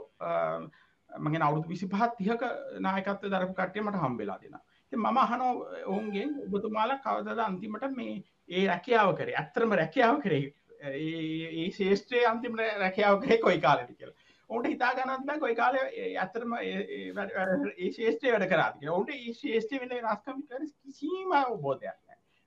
[1.09, 2.43] මගේ අවුදු විසි පහත් තිහක
[2.79, 4.59] නායකත්ව දරපු කට්ටයමට හම්බෙලා දෙෙන
[4.91, 5.51] මම අහනෝ
[5.85, 8.15] ඔවුන්ගෙන් ඔබතුමාල කවදද අන්තිමට මේ
[8.49, 9.35] ඒ රැකියාව කරේ?
[9.35, 10.53] ඇත්තරම රැකියාව කරේ.
[10.81, 14.13] ඒ ශේෂත්‍රය අන්තිම රැකියාව කරේ කොයි කාලට කියල.
[14.49, 15.77] ඔට හිතා ගනත්ම කොයි කාල
[16.17, 21.99] ඇතරම ඒ ශේෂත්‍රය වැඩ කරාතික ඔට ඒ ශේෂ්ටය වෙන රස්කම් කර කිසීම බෝධයක්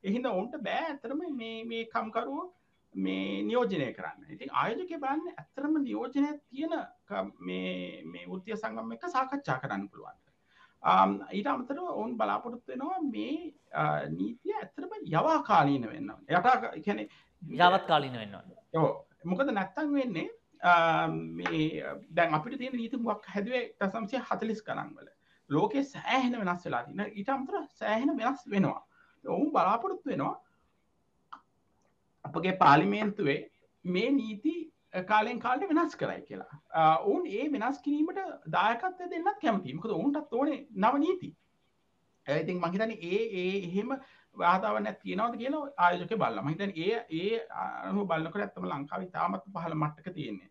[0.05, 2.51] එහිද ඔවුන්ට බෑ ඇතරම මේ කම්කරුව
[2.95, 4.27] මේ නියෝජනය කරන්න.
[4.31, 6.75] ඉතින් ආයෝජක බලන්න ඇත්තරම නියෝජනය තියෙන
[7.41, 10.21] මේ උෘතිය සංගම එක සාකච්ඡා කරන්න පුළුවන්.
[11.33, 13.55] ඊට අමතර ඔවුන් බලාපොරොත්වෙනවා මේ
[14.11, 16.49] නීතිය ඇතරම යවා කාලීන වෙන්න යට
[16.85, 17.05] කැන
[17.43, 18.89] ජවත් කාලීන වෙන්න යෝ
[19.25, 20.29] මොකද නැත්තන් වෙන්නේ
[22.11, 25.09] දැන් අපිට තියෙන නීතිමුවක් හැදුවේ තසම්සය හතලිස් කරන්වල
[25.51, 28.87] ලෝකෙ සෑහෙන වෙනස් වෙලා තින ඊට අමතර සෑහෙන වෙනස් වෙනවා.
[29.25, 30.37] ඔවුන් බලාපොරොත්තු වෙනවා
[32.25, 33.41] අපගේ පාලිමේන්තුවේ
[33.85, 34.55] මේ නීති
[35.03, 36.61] කාලෙන් කාලට වෙනස් කරයි කියලා.
[37.01, 41.31] ඔවුන් ඒ වෙනස් කිරීමට දායකත්ය දෙන්නත් කැමතිීමකද ඔවුන්ටත් ඕනේ නව නීති.
[42.27, 43.95] ඇතින් මහිතන ඒ ඒ එහෙම
[44.37, 47.41] වාතාවන තියෙනවද කියලා ආයෝජක බල්ල මහිතන් ඒ ඒ
[47.89, 50.51] අනු බලන්නකට ඇත්තම ලංකාව තාමත් පහල මට්ටක තියෙන්නේ.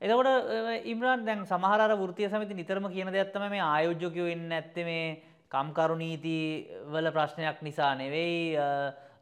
[0.00, 5.06] එතකොට ඉම්රන් දැන් සමහර වෘතිය සමති නිතරම කියන දෙයක්ත්තම මේ ආයෝජකයෝ එන්න ඇත්ත මේ
[5.50, 6.36] කම්කරු නීති
[6.92, 8.56] වල ප්‍රශ්නයක් නිසා නෙවෙයි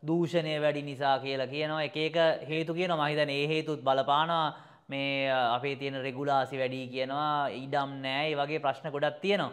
[0.07, 1.83] දූෂණය වැඩි නිසා කියලා කියනවා.
[1.89, 2.17] එක එක
[2.51, 4.55] හේතු කියන මහිතන ඒ හේතුත් බලපානවා
[4.89, 7.49] මේ අපේ තියෙන රෙගුලාසි වැඩි කියනවා.
[7.65, 8.35] ඉඩම් නෑ.
[8.35, 9.53] වගේ ප්‍රශ්න ගොඩක් තියෙනවා.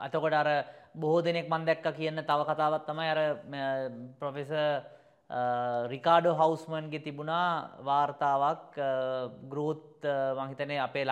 [0.00, 0.48] අතකොට අර
[0.94, 3.20] බොහෝ දෙනෙක් මන් දැක්ක කියන්න තව කතාවත් තමයි අර
[4.20, 4.52] ප්‍රොෆෙස
[5.92, 8.78] රිකාඩෝ හවස්මන්ගේ තිබුණා වාර්තාවක්.
[9.50, 10.06] ග්‍රෝත්
[10.38, 11.04] මහිතනේ අපේ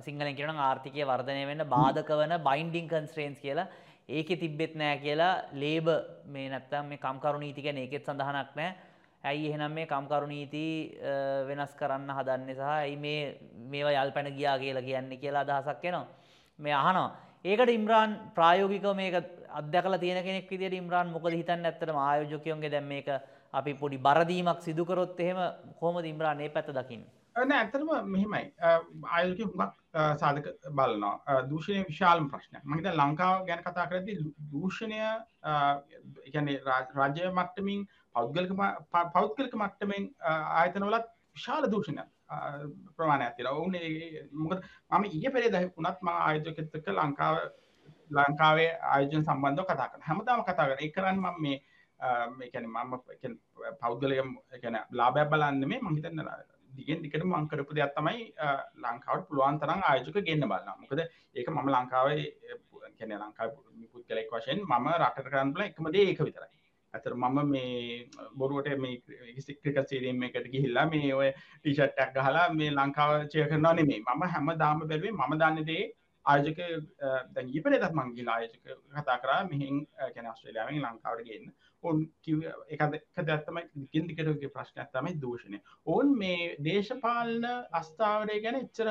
[0.00, 3.68] සිංහලෙන් කියන ආර්ථිකය වර්ධනය වෙන්න බාධක වන බයින්ඩිං කන්ස්ට්‍රේන්ස් කියලා.
[4.08, 5.86] ඒක තිබ්බෙත් නෑ කියලා ලේබ
[6.26, 8.74] මේ නැත්තම් මේ කම්කරු නීතිකැන ඒකෙත් සඳහනක් නෑ.
[9.24, 10.64] ඇයි එහෙනම් මේ කම්කරු නීති
[11.48, 13.20] වෙනස් කරන්න හදන්නේ සහ ඇයි මේ
[13.72, 16.06] මේවා යල් පැන ගියා කියලා කියන්නේ කියලා අදහසක් එනවා.
[16.58, 17.10] මේ අහනවා.
[17.44, 19.14] ඒකට ඉම්රාන් ප්‍රායෝගික මේක
[19.60, 21.98] අධ්‍යකල තියෙන කෙනෙක් විදිහට ඉම්රාන් මොකද හිතන්නේ ඇත්තටම?
[22.08, 23.08] ආයෝජකයන්ගේ දැන් මේක
[23.52, 25.38] අපි පොඩි බරදීමක් සිදුකරොත් එහෙම
[25.80, 27.21] කොහොමද ඉම්රාන් මේ පැත්ත දකින්නේ?
[27.36, 28.44] නෑ ඇත්තටම මෙහෙමයි.
[29.08, 29.72] ආයෝජක හුඟක්
[30.18, 31.42] සාධක බලනවා.
[31.50, 32.62] දූෂණය විශාලම ප්‍රශ්නයක්.
[32.64, 34.18] මහිත ලංකාව ගැන කතා කරදි
[34.52, 35.00] දූෂණය
[36.26, 36.58] එකන්නේ
[36.94, 38.52] රාජ්‍ය මට්ටමින් පෞද්ගලක
[39.14, 40.10] පෞද්ගලක මට්ටමෙන්
[40.56, 42.08] ආයතනවලත් විශාල දූෂණයක්
[42.96, 43.76] ප්‍රමාණය ඇතිර ඔවුන්
[44.44, 47.36] මොකද මම ඒ පෙරේ ද වුණත් ම ආයෝජකතක ලංකාව
[48.10, 51.58] ලංකාවේ ආයෝජන සම්බන්ධ කතා කර හැමදාම කතා කර එකරන්න ම මේ
[52.32, 52.92] මේකැන මම
[53.80, 56.24] පෞද්ගලයම් ගැන ලාබැ බලන්න මේ මහිතන්න
[56.78, 58.18] දිගෙන් දිකට මං කරපු දෙයක් තමයි
[58.84, 62.24] ලංකාවට පුළුවන් තරම් ආයෝජක ගෙන්න්න බලන්න මොකද ඒක මම ලංකාවේ
[62.98, 63.46] කැන ලංකා
[63.92, 66.50] පුද්ගලෙක් වශයෙන් මම රට කරන්නල එකමද ඒක විතරයි.
[66.94, 68.06] ඇතර මම මේ
[68.38, 74.00] බොරුවට මේ සික්්‍රික සේරීම එකට ගිහිල්ලා මේ ඔය ටිෂට්ටක් ගහලා මේ ලංකාව චය කරනවා නෙමේ
[74.06, 75.84] මම හැම දාම බැලුවේ මම දන්නදේ
[76.26, 76.60] ආයෝජක
[77.34, 78.64] දැන් ඊපරේ දත් මංගිල ආයෝජක
[78.96, 79.40] කතා කරා.
[79.52, 81.52] මෙහින් කැන ස්ට්‍රේලියාවෙන් ලංකාවට ගන්න.
[81.82, 82.02] ඔන්
[82.70, 82.82] එක
[83.20, 85.60] දැත්තමයි දිකින් දිකටගේ ප්‍රශ්නයක් තමයි දූෂණය.
[85.86, 88.90] ඔවුන් මේ දේශපාලන අස්ථාවරය ගැන එච්චර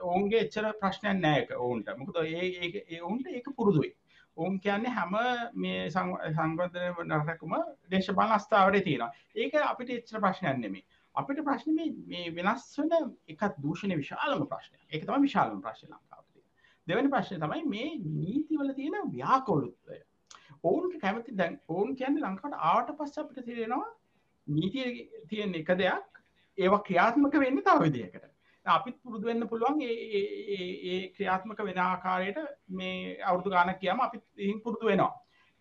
[0.00, 1.94] ඔවුන්ගේ එච්චර ප්‍රශ්නයක් නෑක ඔවුන්ට.
[1.96, 3.94] මොකද ඒ ඔවුන්ට ඒක පුරුදුයි.
[4.36, 5.16] ඔවුන් කියන්නේ හැම
[5.56, 7.58] මේ සංගධන නරකුම
[7.90, 9.12] දේශපාලන අස්ථාවරය තියෙනවා.
[9.36, 15.06] ඒක අපිට එච්චර ප්‍රශ්නයක් නෙමේ අපිට ප්‍රශ්න මේ වෙනස් වන එකත් දූෂණ විශාලම ප්‍රශ්නය එක
[15.06, 16.44] තම විශාලම ප්‍රශ්න ලංකාවතිය
[16.86, 19.98] දෙවැනි ප්‍රශ්නය තමයි මේ නීතිවල තියෙන ව්‍යාකෝලුත්වය.
[20.64, 23.86] ඔවුන්ට කැමති දැන් ඔවුන් කියන්නේ ලංකාට ආවට පස්ස අපිට තිරෙනවා
[24.46, 24.88] නීතිය
[25.28, 26.22] තියෙන එක දෙයක්
[26.58, 28.24] ඒවා ක්‍රියාත්මක වෙන්න තව විදිහකට.
[28.66, 32.38] අපිත් පුරුදු වෙන්න පුළුවන් ඒ ක්‍රියාත්මක වෙන ආකාරයට
[32.70, 35.12] මේ අවුරදු ගානක් කියම අපිත් ඉහින් පුරුදු වෙනවා.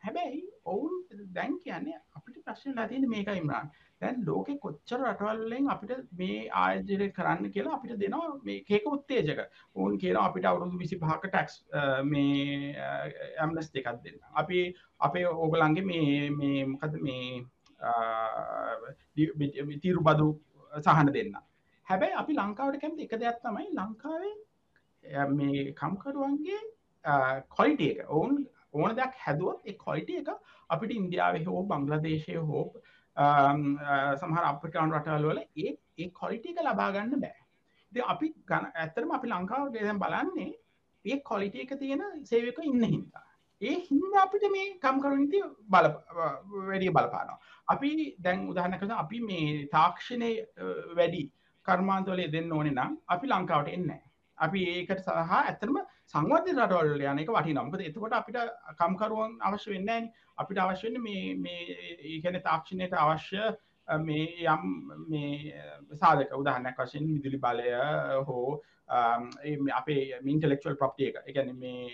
[0.08, 0.42] හැබැයි
[0.74, 0.94] ඔවුන්
[1.36, 7.52] දැන් කියන්නේ අපිට ප්‍රශ්න ලතින මේක ඉම්රාන් දැන් ලෝකෙ කොච්චර රටවල්ලෙන් අපිට මේ ආයජරය කරන්න
[7.56, 9.40] කියලා අපිට දෙනවා මේ කේක උත්තේජක.
[9.76, 11.56] ඔවුන් කියලා අපිට අවුරුදු විසි පහක ටැක්ස්
[12.12, 12.76] මේ
[13.44, 14.20] ඇම්ලස් දෙකක් දෙන්න.
[14.42, 14.60] අපි
[15.08, 17.46] අපේ ඕගලන්ගේ මේ මේ මොකද මේ
[19.84, 20.28] තීරු බදු
[20.86, 21.34] සහන දෙන්න.
[21.88, 24.36] හැබැයි අපි ලංකාවට කැමති එක දෙයක් තමයි ලංකාවේ
[25.40, 26.62] මේ කම්කරුවන්ගේ
[27.58, 28.06] කොයිටිය එක.
[28.10, 28.46] ඔවුන්
[28.78, 30.30] ඕන දෙයක් හැදුවත් ඒ කොයිටිය එක
[30.70, 32.66] අපිට ඉන්දියාව හෝ බංගලදේශය හෝ
[34.22, 37.38] සමහර අප්‍රිකාන් රටවල්වල ඒ ඒ කොලිටික ලබාගන්න බෑ.
[37.92, 40.52] ද අපි ගන ඇත්තරම අපි ලංකාව ගෙදම් බලන්නේ
[41.06, 43.26] ඒ කොලිටිය එක තියෙන සේවක ඉන්න හින්දා.
[43.62, 45.88] ඒ හින්ද අපිට මේ කම්කරුනිති බල
[46.68, 47.40] වැඩිය බලපානවා.
[47.68, 50.32] අපි දැන් උදාහනකද අපි මේ තාක්ෂණය
[50.96, 51.24] වැඩි
[51.66, 54.07] කර්මාන්තවලේ දෙන්න ඕනෙ නම් අපි ලංකාවට එන්නෑ
[54.38, 58.40] අපි ඒකට සහ ඇතරම සංවධ රටවල් යනක වටි නම්කද එතකොට අපිට
[58.80, 61.78] කම්කරුවන් අවශ්‍ය වෙන්න අපිට අවශ්‍යන්න මේ
[62.14, 63.44] ඒකැන තාක්ෂණයට අවශ්‍ය
[63.88, 64.64] මේ යම්
[65.08, 65.64] මේ
[65.96, 67.70] සාධක උදාහන්නක් වශයෙන් විදුලි බලය
[68.24, 68.60] හෝ
[69.74, 71.22] අපේ මින්ටලෙක්ල් ප්‍රප්ටිය එක.
[71.28, 71.90] එකන මේ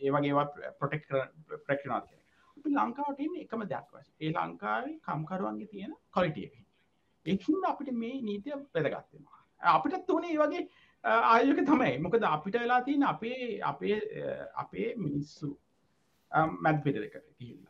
[0.00, 0.46] ඒවගේවා
[0.78, 1.06] ප්‍රොටෙක්
[1.60, 2.08] ප්‍රක්ෂනාත්
[2.58, 6.50] අපි ලංකාවට එකම දෙයක් වශ ඒ ලංකාවේ කම්කරුවන්ගේ තියෙන කොලිටිය
[7.26, 10.68] එකින් අපිට මේ නීතිය පැදගත්වෙනවා අපිටත් වනේ ඒ වගේ
[11.04, 11.98] ආයක තමයි.
[11.98, 14.00] මොකද අපිට වෙලා තියන අපේ අපේ
[14.56, 15.58] අපේ මිනිස්සු
[16.60, 17.62] මැත් පිට එක කියන්න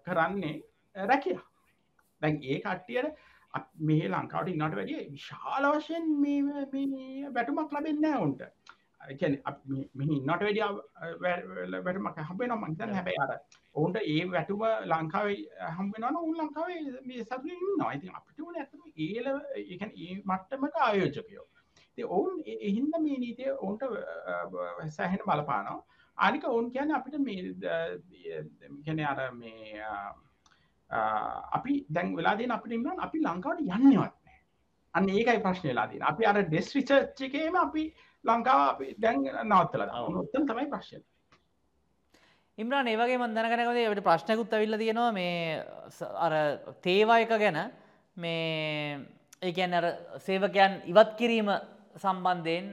[0.00, 0.62] කරන්නේ
[0.96, 1.38] රැකිය.
[2.22, 3.14] දැන් ඒ කට්ටියට
[3.80, 8.42] මේ ලංකාවට ඉන්නට වැඩිය විශාල වශයෙන් මේ වැටුමක් ලබෙන්න ඔුන්ට
[9.94, 10.68] මෙහි ඉන්නට වැඩිය
[11.80, 13.32] වැටමක් හබෙන මංතන හැබැයි අර
[13.74, 20.14] ඔවුන්ට ඒ වැටුම ලංකාවේ හම්බෙනන උන් ලංකාවේ මේ සතු නයිති අපිට වන ඇතම ඒල ඒ
[20.24, 21.46] මට්ටමක ආයෝජකයෝ.
[22.02, 23.82] ඔවුන් එහින්ද මේ නීතිය ඔවුන්ට
[24.90, 25.84] සැහෙන බලපානවා.
[26.18, 27.54] අනික ඔවුන් කියන අපිට මේ
[28.84, 29.80] ගැන අර මේ
[31.52, 34.14] අපි දැන් වෙලාදේ අපිට ඉන්න අපි ලංකාවට යන්නවත්
[34.94, 37.84] අන්න ඒකයි ප්‍රශ්න වෙලාදීන අපි අර ඩෙස් රිචච්චකේම අපි
[38.24, 39.82] ලංකාව අපි දැන් නවත්තල
[40.22, 41.02] ඔත්තන් තමයි ප්‍රශ්න.
[42.58, 45.12] ඉම්රාන් ඒවගේ මන්දනකනකද ට ප්‍රශ්නකුත් ඇවිල්ල තියෙනවා.
[45.12, 45.64] මේ
[46.26, 46.34] අර
[46.82, 47.58] තේවායක ගැන.
[48.16, 49.00] මේ
[49.42, 49.86] ඒකැන් අර
[50.26, 51.50] සේවකයන් ඉවත් කිරීම
[52.02, 52.66] සම්බන්ධයෙන්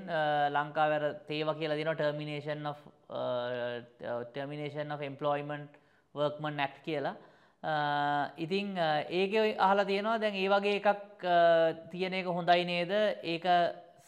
[0.55, 2.65] ලංකාවර තේව කියලා දින termination
[4.33, 5.77] termination of employment
[6.15, 7.15] workman නැක්් කියලා.
[8.37, 8.73] ඉතිං
[9.19, 11.25] ඒක අහලා තියෙනවා දැන් ඒ වගේ එකක්
[11.91, 12.91] තියෙන එක හොඳයි නේද?
[13.23, 13.45] ඒක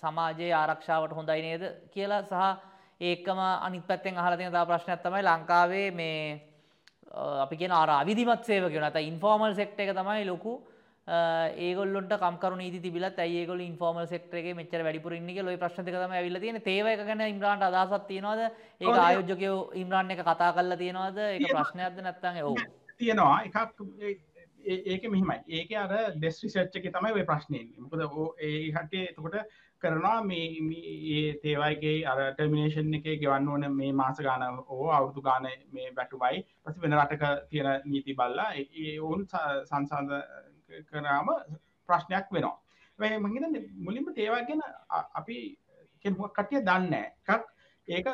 [0.02, 1.64] සමාජයේ ආරක්ෂාවට හොඳයි නේද?
[1.94, 2.58] කියලා සහ
[3.02, 6.42] ඒකම අනිත් පැත්තෙන් අහලා තියෙන තව ප්‍රශ්නයක් තමයි ලංකාවේ මේ
[7.14, 10.54] අපි කියෙන අර අවිධිමත් සේවක නත ඉන්ෆෝර්මල් සෙක්ට එක තමයි ලොකු
[11.08, 17.06] ඒගොල්ට කම්කරු නීති තිබිලත් ඇයගොල ඉන්ෆෝර්මල් සෙක්ටරේ මෙච්චර වැඩිපුර ඉන්නක ලොයි ප්‍රශ්නතිකම ඇවිල තියෙන තේවක
[17.06, 22.56] ගැන ඉම්රාන්ට අදසත් තියෙනවාද ඒ ආයෝජකයෝ ඉම්රාන් එක කතා කරලා තියෙනවාද ඒ ප්‍රශ්නයක්ද නැත්තන් ඔවු
[22.98, 23.58] තියෙනවා එකක්
[24.86, 28.08] ඒක මෙහිමයි ඒක අර ඩෙස් රිසච්චක තමයි ඔය ප්‍රශ්නයෙන් මොකද
[28.42, 29.36] ඒ හටේ එතකොට
[29.82, 35.92] කරනවා මේ තේවයිගේ අර ටර්මිනේෂන් එක ගෙවන්න ඕන මේ මාස ගාන ඕ අවුදු ගාන මේ
[35.92, 40.53] බැටුමයි පස වෙන රටක තියෙන නීති බල්ලා ඒ ඔවුන් සංසන්ධ
[40.84, 41.28] කරාම
[41.90, 42.58] ප්‍රශ්නයක් වෙනවා.
[43.00, 43.44] මහිත
[43.78, 44.62] මුලින්ම තේවා ගැන
[45.14, 45.38] අපි
[46.32, 47.44] කටිය දන්න එකක්
[47.88, 48.08] ඒක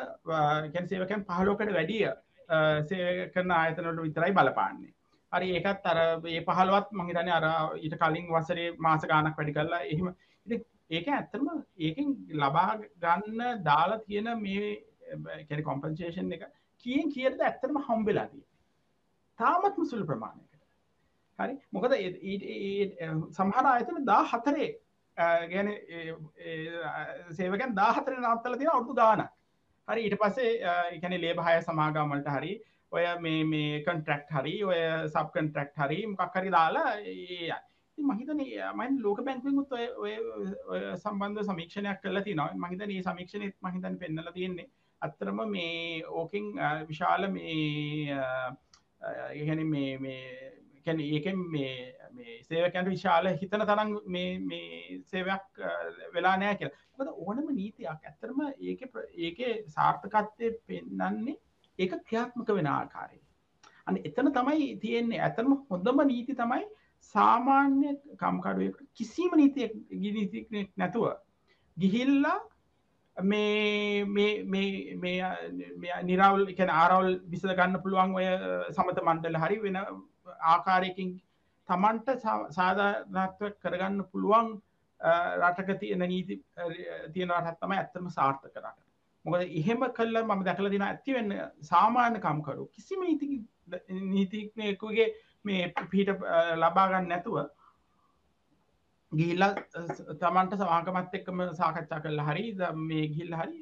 [0.72, 2.08] කැන්සේවකැන් පහලෝකට වැඩිය
[2.84, 4.92] සේ කරන ආයතනට විතරයි බලපාන්නේ.
[5.32, 10.14] හරි ඒකත් අර ඒ පහලවත් මහිතන අර ඊට කලින් වසරේ මාස ගානක් වැඩි කරලා එහෙම.
[10.90, 11.46] ඒක ඇත්තම
[11.78, 14.70] ඒකින් ලබා ගන්න දාලා තියෙන මේ
[15.48, 16.46] කැන කොම්පන්සේෂන් එක
[16.84, 18.44] කියෙන් කියද ඇත්තම හම්බෙලාදී
[19.38, 20.49] තාමත්ම සුළු ප්‍රමාණයකට
[21.40, 21.54] හරි?
[21.72, 21.92] මොකද
[23.32, 24.70] සමහර ආයතන දා හතරේ
[25.48, 25.68] ගැන
[27.32, 29.30] සේවකන් දාහතර නත්තල තියෙන අවුතු ගානක්
[29.88, 32.52] හරි ඊට පස්සේ එකන ලේබහය සමාගමලට හරි
[32.92, 37.58] ඔය මේ මේ කන්ට්‍රක්් හරි ඔය සබ් කන්ට්‍රක්් හරි මොකක් හරි දාලා ඒ
[37.98, 38.42] මහිතන
[38.76, 40.14] මයින් ලෝක බැංකුත් ඔය
[40.96, 44.70] සම්බන්ධ සමීක්ෂණයක් කල තිනවා මහිතන ඒ සමීක්ෂණත් මහිතන් පෙන්නල තියෙන්නේ.
[45.02, 46.46] අත්තරම මේ ඕකින්
[46.88, 48.16] විශාල මේ
[49.32, 49.98] එහෙන මේ
[50.86, 51.72] කැන ඒකෙන් මේ
[52.42, 55.62] සේවකැන්ට විශාල හිතන තරම් මේ සේවයක්
[56.14, 58.84] වෙලා නෑ කියලා ොද ඕනම නීතියක් ඇත්තරම ඒක
[59.20, 61.36] ඒක සාර්ථකත්වය පෙන්නන්නේ
[61.78, 63.20] ඒක ක්‍රියාත්මක වෙන ආකාරය
[63.86, 66.68] අන්න එතන තමයි තියෙන්නේ ඇතම හොඳම නීති තමයි
[67.14, 71.06] සාමාන්‍ය කම්කඩුවකට කිසිම නීතියක් ගිනීතිනෙක් නැතුව
[71.76, 72.38] ගිහිල්ලා
[73.22, 74.04] මේ
[76.02, 78.26] නිරවල් එක ආරවල් විස ගන්න පුළුවන් ඔය
[78.70, 79.78] සමත මණ්ඩල හරි වෙන
[80.46, 81.14] ආකාරයකින්
[81.68, 82.08] තමන්ට
[82.50, 84.52] සාධානත්ව කරගන්න පුළුවන්
[85.40, 86.40] රටක තියෙන නීති
[87.12, 88.78] තියෙනවටත් තම ඇත්තම සාර්ථ කරට
[89.24, 93.28] මොකද එහෙම කල්ල මම දැකල දින ඇතිවෙන්න සාමාන්‍ය කම්කරු කිසිම නීති
[94.06, 95.08] නීතික්නයකුගේ
[95.44, 96.10] මේ පිහිට
[96.56, 97.40] ලබාගන්න නැතුව
[99.12, 99.44] ගිල්ල
[100.16, 102.46] තමන්ට සවාකමත් එක්කම සාකච්ඡා කරලා හරි
[102.80, 103.60] මේ ගිල්ල හරි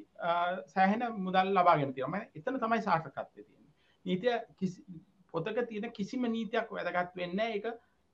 [0.67, 3.69] සෑහෙන මුදල් ලබාගෙන තියම එතන තමයි සාර්ථකත්වය තියෙන
[4.05, 4.73] නීතිය
[5.33, 7.69] පොතක තියෙන කිසිම නීතියක් වැදගත් වෙන්න එක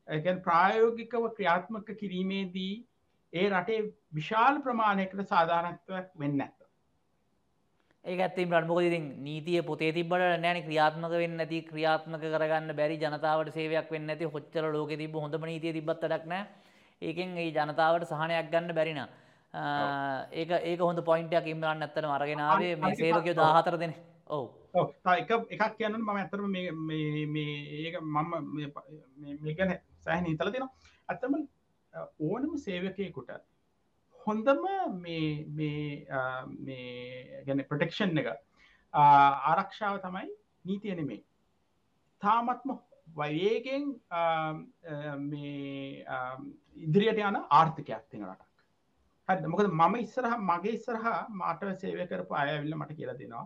[0.08, 2.76] එකන් ප්‍රායෝගිකව ක්‍රියාත්මක කිරීමේදී
[3.34, 3.82] ඒ රටේ
[4.14, 6.60] විශාල් ප්‍රමාණයකට සාධානත්වයක් වෙන්න ඇත
[8.06, 14.14] ඒකඇත්තිම් රන්මොකතින් නීතිය පොතේ තිබට නෑන ක්‍රියාත්මක වෙන්න ඇති ක්‍රියාත්මක කරගන්න බැරි ජනතාවට සේවයක් වෙන්න
[14.14, 16.38] ඇති හොච්චර ලෝක තිබ හොඳම නීතිය තිබත්තටක්න
[17.02, 19.00] ඒකෙන් ඒ ජනතාවට සහනයක් ගන්න බැරින
[20.34, 23.94] ඒක ඒක හොඳ පොයින්ටයක් ඉම්රන්න ඇත්තන අරගෙනාවේ මේ සේවකය දාහතර දෙන.
[24.28, 24.48] ඔවු.
[25.14, 28.32] එක එකක් කියන්න මම ඇතරම ඒක මම
[29.42, 30.68] මේගැන සෑහන හිතල තිෙන
[31.10, 31.36] ඇත්තම
[32.22, 33.32] ඕනම සේවකයකුට
[34.22, 34.66] හොඳම
[37.46, 38.34] ගැන ප්‍රටෙක්ෂන් එක
[38.94, 40.28] ආරක්ෂාව තමයි
[40.66, 41.22] නීතිය නෙමේ
[42.22, 42.78] තාමත්ම
[43.16, 43.86] වයේගෙන්
[46.86, 48.52] ඉදිරියට යන ආර්ථිකයක් තින රටක්.
[49.30, 53.46] හැද මොකද මම ඉස්සරහ මගේ ඉස්සරහා මාට සේවය කරපු අයවිල්ල මට කියලා දෙනවා.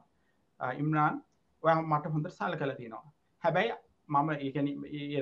[0.83, 1.23] ඉම්රාන්
[1.63, 3.05] ඔය මට හොඳ සල් කල තියෙනවා.
[3.43, 3.73] හැබැයි
[4.09, 4.67] මම ඒකන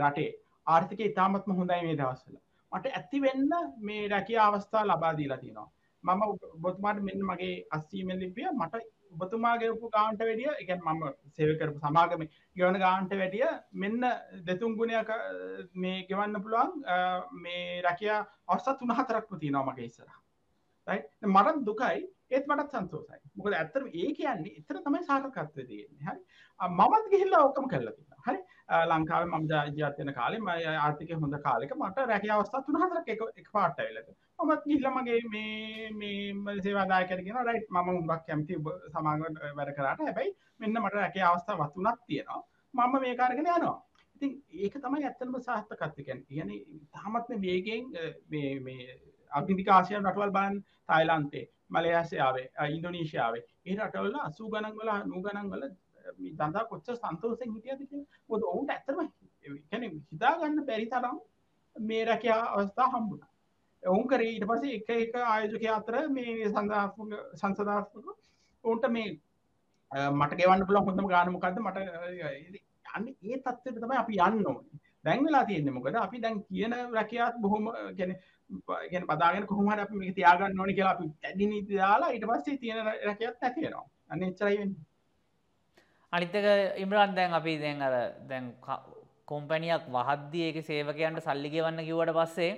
[0.01, 0.29] රටේ
[0.67, 2.37] ආර්ථික ඉතාමත්ම හොඳයි මේ දවස්සල
[2.71, 5.69] මට ඇති වෙන්න මේ රැකිය අවස්ථා ලබා දීලා තිනවා
[6.03, 6.21] මම
[6.61, 8.83] බොතුමාට මෙන්න මගේ අස්සීමෙන් ලිපිය මට
[9.17, 12.25] ඔබතුමාගේපු ගාන්ට වැඩිය එක මම සේවකරපු සමාගම
[12.55, 14.09] ගවන ගාන්ට වැඩිය මෙන්න
[14.45, 15.11] දෙතුන් ගුණයක්
[15.75, 16.75] මේ ගෙවන්න පුළුවන්
[17.39, 20.13] මේ රැකිය අවස්ථා තුනහතරක්ම තියනවා මගේ ඉස්සර
[21.27, 26.05] මරත් දුකයි ඒත් මටත් සන්තෝසයි මොකද ඇත්තර ඒ කියන්නේ එතර තමයි සාකත්ව තියෙන්නේ.
[26.05, 26.19] හරි?
[26.59, 28.39] මමත් ගිහිල්ලා ඔක්කම කරලා තින්න හරි?
[28.85, 29.45] ලංකාව මම
[29.77, 34.63] ජාතියන කාලේ ම ආර්ථික හොඳ කාලෙක මට රැකිය අවස්ථා තුන හතරක් එක පාට වෙලක මත්
[34.65, 35.19] ගිල්ල මගේ
[35.93, 38.55] මේ සේවාදායකරගෙන රයි් මම උගක් කැමති
[38.91, 39.21] සමාග
[39.55, 39.99] වැඩ කරට.
[39.99, 42.41] හැබැයි මෙන්න මට රැකිය අවස්ථා වතුනක් තියෙනවා.
[42.73, 43.77] මම මේ කාරගෙන යනවා.
[44.15, 46.51] ඉතින් ඒක තමයි ඇත්තනම සාහත්තකත්තිකැන් කියන
[46.91, 47.83] තාමත්ම වේගෙන්
[49.31, 55.65] අගිදිකාශයන් රටවල් බාන් තායිලන්තේ මලයාසයාවේ ඉන්දොනීශයාවේ ඒ රටවල්ල අසූ ගණන් වල නූ ගණන් වල
[56.33, 57.81] දඳා කොච්ච සන්තෝසෙන් හිටියද
[58.29, 59.09] ොද ඔවුන්ට ඇතරම
[59.69, 61.17] කැන හිතාගන්න බැරි තරම්
[61.75, 63.25] මේ රැකයා අවස්ථා හම්බුණ.
[63.83, 66.73] ඔවුන් කරේ ඊට පසේ එක එක ආයෝජක අතර මේ සඳ
[67.35, 68.07] සංසධාත්මක
[68.63, 69.09] ඔවුන්ට මේ
[70.11, 74.81] මට ගෙවන්න පුළ හොඳම ගානමකක්ද මට ah, අන්න ඒ තත්වට තමයි අපි යන්න ඕනේ.
[75.05, 75.95] දැන්වෙලා තියෙන්නේ මොකද?
[75.97, 78.15] අපි දැන් කියන රැකයාත් බොහොම ගැන
[78.85, 82.85] ගැන පදාගෙන කොහමට අපි මේ තියාගන්න ඕනි කියලා අපි ඇඩි නීති දාලා ඊට පස්සේ තියෙන
[82.85, 84.85] රැකයත් නැතිෙනවා අන්න එච්චරයි වෙන්නේ.
[86.13, 86.35] අනිතක
[86.77, 87.95] ඉම්රන් දැන් අපි දැන් අර
[88.29, 88.45] දැන්
[89.25, 92.51] කොම්පැනියක් වහද්දී ඒක සේවකයන්ට සල්ලි ගෙවන්න කිව්වට පස්සේ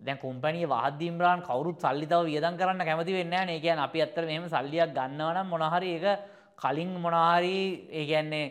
[0.00, 3.60] දැන් කොම්පැනිය වහද්දී ඉම්රාන් කවුරුත් සල්ලි තව වියදම් කරන්න කැමති වෙන්නේ නැහැ නේ.
[3.60, 6.06] කියන්නේ අපි ඇත්තට මෙහෙම සල්ලියක් ගන්නවා නම් මොනවා හරි ඒක
[6.56, 7.56] කලින් මොනවා හරි
[7.90, 8.46] ඒ කියන්නේ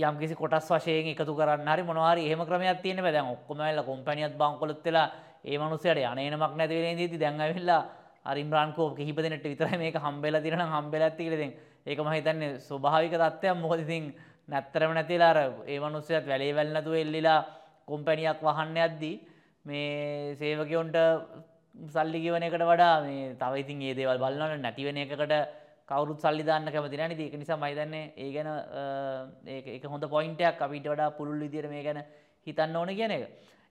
[0.00, 3.12] යම් කිසි කොටස් වශයෙන් එකතු කරන්න හරි මොනවා හරි එහෙම ක්‍රමයක් තියෙන්න බෑ.
[3.12, 5.08] දැන් ඔක්කොම ඇවිල්ලා කොම්පැනියත් බංකොලොත් වෙලා
[5.44, 7.82] ඒ මිනිස්සයාට යන්නේනමක් නැති වෙන ඉඳීදී දැන් ඇවිල්ලා
[8.24, 11.54] අර ඉම්රාන් කෝ කිහිප දෙනෙක්ට විතරයි මේක හම්බෙලා තියෙනවා නම් හම්බෙලා ඇත්ති කියලා දැන්
[11.86, 14.04] ඒක මම හිතන්නේ ස්වභාවික තත්ත්වයක් මොකද ඉතින්
[14.48, 17.40] නැත්තරම නැතිලා අර ඒ මිනිස්සයාත් වැලේ වැල් නැතුව එල්ලිලා
[17.86, 19.14] කොම්පැනියක් වහන්න යද්දී
[19.64, 20.96] මේ සේවකයොන්ට
[21.88, 25.34] සල්ලි ගෙවන එකට වඩා මේ තව ඉතින් ඒ දේවල් බලනවනේ නැති වෙන එකකට
[25.86, 28.48] කවුරුත් සල්ලි දාන්න කැමති නැහැ නේද ඒක නිසා මම හිතන්නේ ඒ ගැන
[29.46, 32.00] ඒක ඒක හොඳ පොයින්ට් එකක් අපිට වඩා පුළුල් විදියට මේ ගැන
[32.46, 33.24] හිතන්න ඕනේ කියන එක.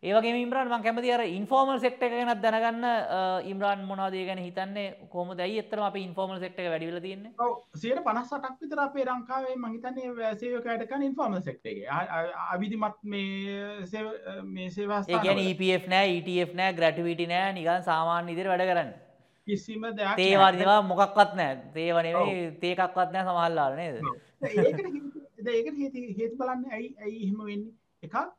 [0.03, 2.85] ඒවගේ ඉම්රාන් මං කැමති අර ඉන්ෆෝර්මල් සෙක්ටර් එක ගැනත් දැනගන්න
[3.51, 7.31] ඉම්රාන් මොනවද ඒ ගැන හිතන්නේ කොහොමද ඇයි ඇත්තටම අපි ඉන්ෆෝර්මල් සෙක්ටර් එක වැඩි වෙලා තියෙන්නේ?
[7.37, 11.87] ඔව් 158ක් විතර අපේ ලංකාවේ මං හිතන්නේ සේවකයට කරන ඉන්ෆෝර්මල් සෙක්ටර් එකේ
[12.53, 13.59] අවිධිමත් මේ
[14.55, 18.97] මේ සේවා ඒ කියන්නේ EPF නෑ ETF නෑ ග්‍රැටුවිටි නෑ නිකන් සාමාන්‍ය විදිහට වැඩ කරන්නේ.
[19.47, 21.59] කිසිම දෙයක් තේ වර්ගවා මොකක්වත් නෑ.
[21.75, 23.95] තේව නෙවෙයි තේකක්වත් නෑ සමහරවල් නේද?
[24.47, 25.77] ඒකට
[26.17, 27.73] හේතු බලන්න ඇයි ඇයි එහෙම වෙන්නේ?
[28.03, 28.38] එකක්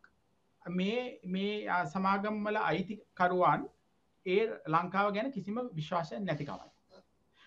[0.66, 3.68] මේ මේ සමාගම්වල අයිතිකරුවන්
[4.26, 6.68] ඒ ලංකාව ගැන කිසිම විශ්වාසයක් නැතිකමයි.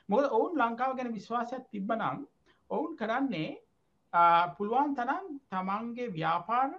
[0.09, 2.26] මොකද ඔවුන් ලංකාව ගැන විශ්වාසයක් තිබ්බනම්
[2.70, 3.51] ඔවුන් කරන්නේ
[4.57, 6.72] පුළුවන් තරම් තමන්ගේ ව්‍යාපාර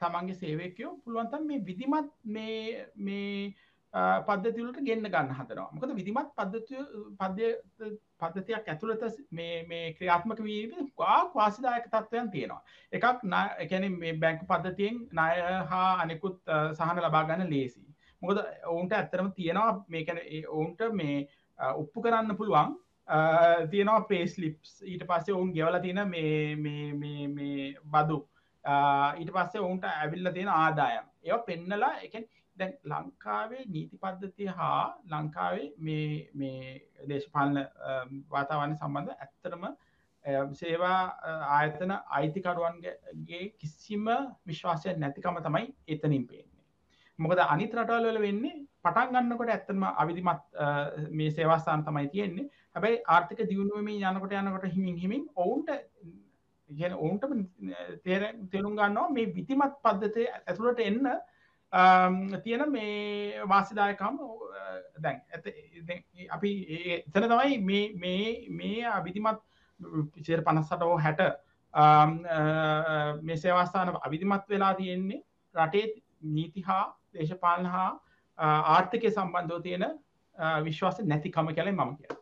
[0.00, 3.54] තමන්ගේ සේවකයෝ පුළුවන්තම් මේ විදිමත් මේ
[3.92, 5.70] පද්ධතිවලට ගෙන්න්න ගන්න හදනවා.
[5.72, 6.82] මොකද විදිමත් පද්ධතිය
[7.20, 7.48] පද්‍ය
[8.20, 10.90] පද්ධතියක් ඇතුළත මේ ක්‍රියාත්මක වීම
[11.34, 12.62] වාසිදායක තත්ත්වයන් තියෙනවා.
[12.92, 13.04] එකක්
[13.64, 16.40] එකැන මේ බැංක පද්ධතියෙන් ණය හා අනෙකුත්
[16.74, 17.84] සහන ලබා ගන්න ලේසි
[18.22, 18.40] මොකද
[18.72, 21.16] ඔවුන්ට ඇත්තරම තියෙනවා මේකැන ඔවුන්ට මේ
[21.58, 22.76] ඔප්පු කරන්න පුළුවන්
[23.70, 28.18] තියෙනවා පේස්ලිප්ස් ඊට පස්සේ ඔවුන් ගෙවල තියෙන මේ බදු.
[29.18, 31.04] ඊට පස්සේ ඔවුන්ට ඇවිල්ල තියෙන ආදායම්.
[31.24, 32.24] ඒ පෙන්නලා එකෙන්
[32.56, 35.68] දැන් ලංකාවේ නීති පද්ධතිය හා ලංකාවේ
[36.34, 36.58] මේ
[37.08, 37.58] දේශපාලන
[38.30, 39.64] වාතාවන්න සම්බන්ධ ඇත්තරම
[40.54, 40.98] සේවා
[41.50, 44.06] ආයතන අයිතිකරුවන්ගේ කිසිම
[44.46, 46.62] විශ්වාසය නැතිකම තමයි එතනින් පේන්නේ.
[47.18, 50.42] මොකද අනිත් රටවල්වල වෙන්නේ පටන් ගන්නකොට ඇත්තම අවිධිමත්
[51.12, 52.50] මේ සේවාස්ථාන තමයි තියෙන්නේ.
[52.74, 55.70] හැබැයි ආර්ථික දියුණුවමින් යනකොට යනකොට හිමින් හිමින් ඔවුන්ට
[56.70, 57.24] ගැන ඔවුන්ට
[58.04, 61.06] තේරුම් ගන්නවා මේ විතිමත් පද්ධතිය ඇතුළට එන්න
[61.72, 64.18] තියෙන මේ වාසිදායකම්
[65.00, 65.46] දැන් ඇත
[66.30, 66.50] අපි
[66.98, 69.40] එතන තමයි මේ මේ අවිධිමත්
[70.14, 71.22] පිසර පනස්සට හෝ හැට
[73.22, 75.22] මේ සේවස්ථාන අවිධිමත් වෙලා තියෙන්නේ
[75.54, 75.86] රටේ
[76.30, 77.90] නීති හා දේශපාලන හා
[78.38, 79.86] ආර්ථකය සම්බන්ධව තියෙන
[80.64, 82.21] විශ්වාස නැතිකම කැලේ මම කිය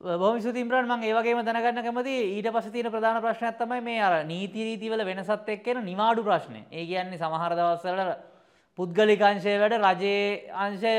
[0.00, 4.64] බොම සුතිම්රන් මං ඒවගේම දැනගන්න කැමති ඊට පස තියෙන ප්‍රධාන ප්‍රශ්නයක් තමයි මේ අර නීති
[4.64, 8.14] රීතිවල වෙනසත් එක්කෙන නිවාඩු ප්‍රශ්නය ඒ කියන්නේ සමහර දවස්සල
[8.78, 10.94] පුද්ගලිකංශය වැඩ රජයේ අංශය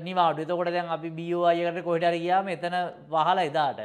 [0.00, 0.42] නිවාඩු.
[0.42, 2.76] එතකොට දැන් අපි බියෝ අයකට කොහිටර ගියාම එතන
[3.08, 3.80] වහලා එදාට.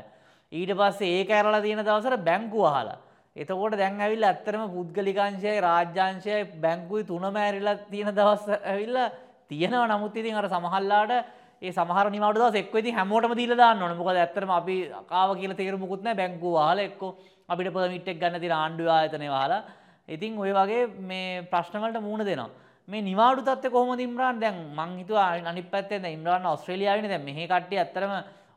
[0.51, 2.97] ඊට පස්සේ ඒ කැරලා තියෙන දවසට බැංකු වහලා.
[3.35, 9.09] එතකොට දැන් ඇවිල්ලා ඇත්තරම පුද්ගලිකංශයයි රාජ්‍යංශයයි බැංකුයි තුනම ඇරිලා තියෙන දවස් ඇවිල්ලා
[9.49, 9.87] තියෙනවා.
[9.89, 13.99] නමුත් ඉතින් අර සමහරලාට ඒ සමහර නිවාඩු දවස් එක්ක ඉතින් හැමෝටම දීලා දාන්න ඕනේ.
[13.99, 14.75] මොකද ඇත්තටම අපි
[15.11, 17.01] කාව කියලා තේරුමකුත් නැහැ බැංකුව වහලා එක්ක
[17.49, 19.61] අපිට පර්මිට් එක ගන්න තියෙන ආණ්ඩුවේ ආයතනය වහලා.
[20.09, 22.51] ඉතින් ওই වගේ මේ ප්‍රශ්න වලට මුහුණ දෙනවා.
[22.87, 27.47] මේ නිවාඩු තත්ත්වය කොහොමද ඉම්රාන් දැන් මං හිතුවා අනිත් පැත්තෙන් දැන් ඉම්රාන් ඕස්ට්‍රේලියාවේනේ දැන් මෙහි
[27.47, 28.13] කට්ටිය ඇත්තටම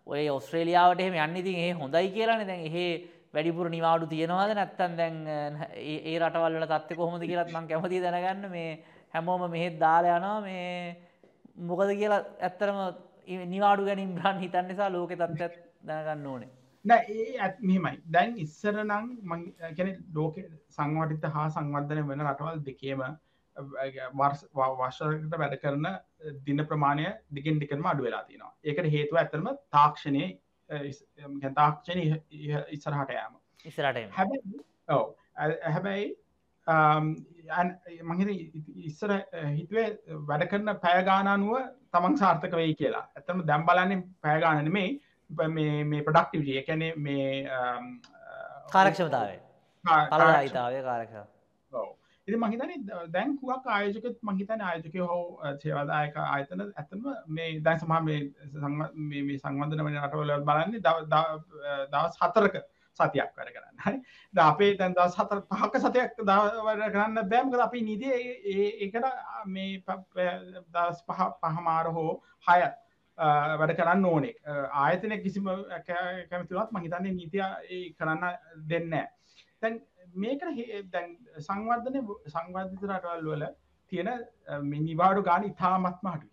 [0.07, 2.87] ඔය ඕස්ට්‍රේලියාවට එහෙම යන්නේ ඉතින් එහෙ හොඳයි කියලානේ දැන් එහෙ
[3.35, 5.17] වැඩිපුර නිවාඩු තියෙනවද නැත්නම් දැන්
[5.79, 8.71] ඒ රටවල් වල තත්ත්වය කොහොමද කියලාත් මං කැමතියි දැනගන්න මේ
[9.15, 10.97] හැමෝම මෙහෙත් දාලා යනවා මේ
[11.57, 12.79] මොකද කියලා ඇත්තරම
[13.55, 15.55] නිවාඩු ගැනින් බ්‍රන් හිතන්න නිසා ලෝක තත්ත්ත්
[15.85, 16.51] දැනගන්න ඕනේ.
[16.85, 19.45] ඒ ඇත් මෙමයි දැන් ඉස්සර නං
[19.79, 20.37] ගැන ලෝක
[20.77, 23.05] සංවටිත හා සංවර්ධනය වෙන රටවල් දෙකේම
[24.21, 25.87] වර්ෂකට වැඩ කරන
[26.47, 27.07] දින ප්‍රමාණය
[27.39, 30.27] දිගෙන් ටිකරම අඩු වෙලා තිනවා ඒකට හේතුව ඇතරම තාක්ෂණය
[31.55, 32.01] තාක්ෂණ
[32.77, 33.35] ඉස්සරහට යෑම.
[33.65, 35.07] ඉස්සරට හැබැයි ඔව.
[35.73, 36.07] හැබැයි
[38.05, 38.29] මහිත
[38.85, 39.13] ඉස්සර
[39.51, 39.89] හිතුවේ
[40.29, 41.57] වැඩ කරන පෑගානනුව
[41.93, 43.05] තමන් සාර්ථක වෙයි කියලා.
[43.17, 44.89] ඇතම දැම් බලන්නේ පෑගානන මේ
[45.85, 47.31] මේ ප්‍රඩක්ටිවිය එකැනේ මේ
[48.73, 49.41] කාරක්ෂමතාවේ
[49.85, 51.25] කලහිතාවය කාරක්ෂ
[52.29, 52.73] ඉති මහිතන
[53.13, 60.33] දැන්කුවක් ආයෝජකත් මහිතන ආයෝජකය හෝ සේවදායක ආයතන ඇතම මේ දැන් සමහා මේ සංවන්ධන වන රටවල
[60.49, 60.81] බලන්නේ
[61.93, 62.57] දවස් හතරක
[62.99, 63.77] සතියක් වැඩ කරන්න.
[63.85, 63.99] හරි?
[64.35, 68.15] ද අපේ තැන් දස් හතර පහක සතයක් දවර කරන්න බෑම්කද අපි නිදිය
[68.85, 69.07] ඒකට
[69.47, 69.83] මේ
[70.75, 72.13] දස් පහ පහමාර හෝ
[72.49, 72.61] හය
[73.61, 74.35] වැඩ කරන්න ඕනේ.
[74.85, 75.51] ආයතනය කිසිම
[75.89, 78.25] කැමතිවත් මහිතන්නේ නීතිය කරන්න
[78.73, 78.97] දෙන්න
[79.61, 79.81] තැන්
[80.15, 80.41] මේක
[80.93, 81.13] දැන්
[81.49, 82.01] සංවර්ධනය
[82.35, 83.45] සංවර්ධිත රටවල් වල
[83.93, 84.11] තියෙන
[84.73, 86.33] මිනිවාඩු ගාන ඉතාමත්ම අඩුයි.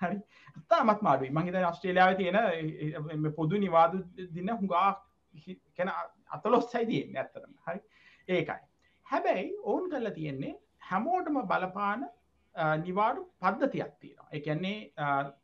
[0.00, 0.18] හරි?
[0.70, 4.02] තාමත් මාඩුයි මහිත ස්ට්‍රේලියාව තියෙන පොදු නිවාදු
[4.36, 4.88] දින්න හුඟා
[5.76, 5.92] කැන
[6.36, 7.80] අතලොස්සයි තියෙන් ඇත්තරම හරි?
[8.28, 8.60] ඒකයි.
[9.06, 10.54] හැබැයි ඔවුන් කරලා තියෙන්නේ
[10.90, 12.06] හැමෝටම බලපාන
[12.84, 14.28] නිවාඩු පද්ධතියක් තියෙනවා.
[14.32, 14.78] එකන්නේ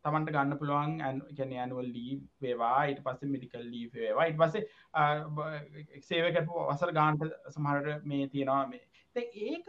[0.03, 0.93] තමන්ට ගන්න පුළුවන්
[1.37, 4.25] ගැන ඇනුවල් ලී වේවා ඉට පස්ස මිඩිකල් ලී වේවා.
[4.31, 4.63] ඉට පස්සේ
[6.09, 8.85] සේවකට වසර ගාන්ට සමහරට මේ තියෙනවා මේ.
[9.15, 9.67] ඒක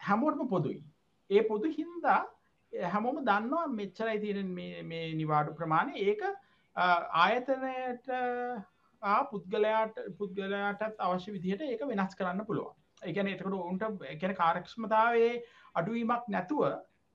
[0.00, 0.80] හැමෝටම පොදුයි.
[1.30, 2.22] ඒ පොදු හින්දා
[2.72, 4.50] හැමෝම දන්නවා මෙච්චරයි තියෙන
[4.90, 5.94] මේ නිවාඩු ප්‍රමාණය.
[6.08, 6.22] ඒක
[6.76, 8.08] ආයතනයට
[9.30, 12.74] පුද්ගලයාට පුද්ගලයාටත් අවශ්‍ය විදිහට ඒක වෙනස් කරන්න පුළුවන්.
[13.02, 15.30] එකන එතකට ඔවුන්ට එකන කාරක්ෂමතාවේ
[15.74, 16.64] අඩුවීමක් නැතුව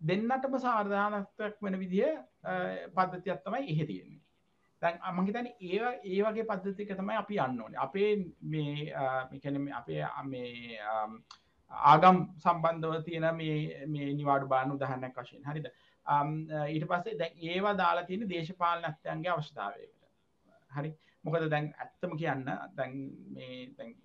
[0.01, 2.15] දෙන්නටම සාර්ධානත්වයක් වෙන විදිහ
[2.95, 4.21] පද්ධතියක් තමයි එහෙ තියෙන්නේ.
[4.81, 7.79] දැන් අමහිතන ඒ ඒ වගේ පද්ධතික තමයි අපි අන්න ඕනේ.
[7.79, 8.11] අපේ
[8.41, 8.93] මේ
[9.31, 10.79] මිකැන අපේ මේ
[11.71, 15.45] ආගම් සම්බන්ධව තියෙන මේ නිවාඩු බාන උදහන්නක් වශයෙන්.
[15.45, 15.67] හරිද?
[16.67, 19.99] ඊට පස්සේ දැන් ඒවා දාලා තියෙන දේශපාලනත්යන්ගේ අවශ්‍යතාවයකට
[20.71, 20.91] හරි?
[21.29, 22.99] මොකද දැන් ඇත්තම කියන්න දැන්
[23.33, 23.95] මේ දැන්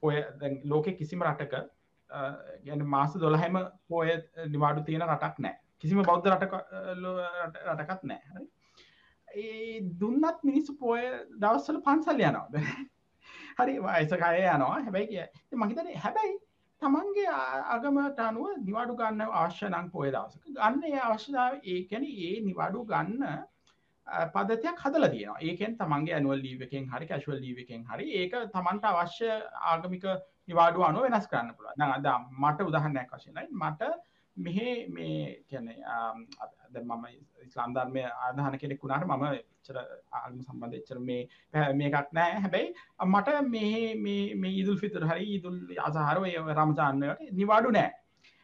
[0.00, 0.20] පොය
[0.64, 1.54] ලෝකෙ කිසිම රටක
[2.64, 4.16] ගැන මාස දොළහෙම පෝය
[4.48, 5.56] නිවාඩු තියෙන රටක් නෑ.
[5.78, 6.54] කිසිම බෞද්ධ රටක
[7.72, 8.20] රටකත් නෑ.
[8.32, 8.46] හරි?
[9.28, 11.04] ඒ දුන්නත් මිනිස්සු පෝය
[11.36, 12.58] දවස්සල පන්සල් යනවාද
[13.58, 14.80] හරි වයසකය යනවා.
[14.80, 16.36] හැබැයි කිය මහිතන හැබැයි
[16.82, 17.34] තමන්ගේ
[17.74, 20.44] අගමට අනුව නිවාඩු ගන්න අවශ්‍යනං පොය දවසක.
[20.50, 23.44] ගන්න ඒ අවශ්‍යතාව ඒකැන ඒ නිවාඩු ගන්න
[24.06, 25.40] පදතයක් හදල තියෙනවා.
[25.40, 29.30] ඒකෙන් තමන්ගේ ඇනුවල් ලීවකෙන් හරි කැශවල් ලීවකෙන් හරි ඒක තමන්ට අවශ්‍ය
[29.64, 30.04] ආගමික
[30.48, 33.94] නිවාඩු අනුව වෙනස් කරන්න පුළුව අද මට උදහන්නයක් වශයෙනයි මට
[34.36, 35.70] මෙහෙ මේ කියන
[36.82, 37.04] මම
[37.44, 39.76] ඉස්ලාම්ධර්මය ආධාන කෙනෙක් වුණාට මම එච්චර
[40.12, 41.22] ආගම සම්බන්ධ එච්චර මේ
[41.74, 42.74] මේකක් නෑ හැබැයි
[43.06, 43.82] මට මෙහෙ
[44.36, 47.90] මේ ඉදුල් ෆිතර හරි ඉදුල් අසාහරව රමජාන්නයට නිවාඩු නෑ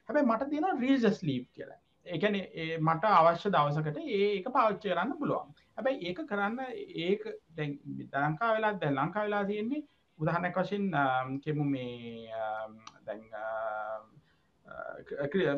[0.09, 1.81] හැබැයි මට තියෙන රීජස් ලීප් කියලා.
[2.07, 2.37] එකන
[2.81, 5.55] මට අවශ්‍ය දවසකට ඒක පාච්චය කරන්න පුළුවන්.
[5.77, 6.59] හැබැයි ඒක කරන්න
[6.99, 7.23] ඒක
[7.57, 9.83] දංකා වෙලා දැ ලංකා වෙලා තියෙන්නේ
[10.19, 10.91] උදහනක් වශයෙන්
[11.41, 12.29] කෙමු මේ
[13.07, 13.23] දැන්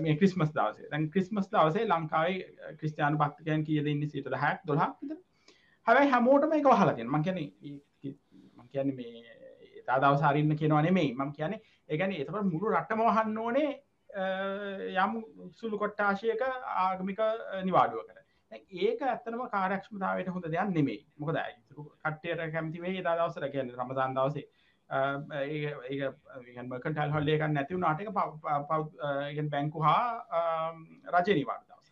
[0.01, 0.91] මේ ක්‍රිස්මස් දවසේ.
[0.91, 5.15] දැන් ක්‍රිස්මස් දවසේ ලංකාවේ ක්‍රස්ටයාන පක්තිකයන් කිය දෙන්න සිට හැක් දොහක්
[5.87, 7.39] හැබයි හැමෝටම එක වහලතින් මං කියන
[8.57, 9.23] මං කියන මේ
[9.87, 11.55] තාදවසාරන්න කියනවනේ මේ මම කියන
[11.89, 13.71] ඒගැන එතකට මුළු රට්ටම වහන්න ඕනේ
[14.13, 15.13] යම්
[15.55, 17.21] සුළු කොට්ටාශයක ආගමික
[17.65, 18.19] නිවාඩුවකට.
[18.53, 21.39] ඒක ඇත්තනම කාරක්ෂමතාවට හොඳ දෙයක් නෙමේ මොකද
[22.05, 24.47] කට්ටයට කැමතිවේ දා දවසර කියන්න රමදාන් දවසේ.
[25.91, 30.05] ඒකටල් හොල්ලේක නැතිව නාටක පව් බැංකු හා
[31.15, 31.89] රජ නිවාඩ දවස.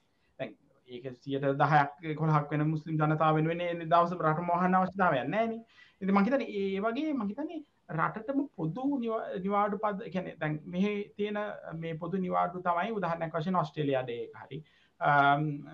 [0.88, 5.52] ඒක සියට දහයක් කොහක් වෙන මුස්ලිම් ජනතාව වෙන දවස රට මොහන්න අවස්ථාවයන්න න.
[5.52, 10.86] ඉති මහිතන ඒ වගේ මහිතන්නේ රටටම පොදු නිවාඩු පද කැන දැන් මෙහ
[11.16, 11.38] තියෙන
[11.74, 14.62] මේ පොදු නිවාඩු තමයි උදහන්නක් වශයෙන් ඔස්ට්‍රේලියයාඩේ හරි.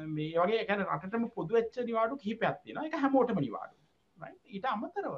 [0.08, 3.76] මේ වගේ එකන රටටම පොදු වෙච්ච නිවාඩු කිහිපයක්ත්තින එක හැමෝටම නිවාඩු.
[4.46, 5.16] ඊට අමතරව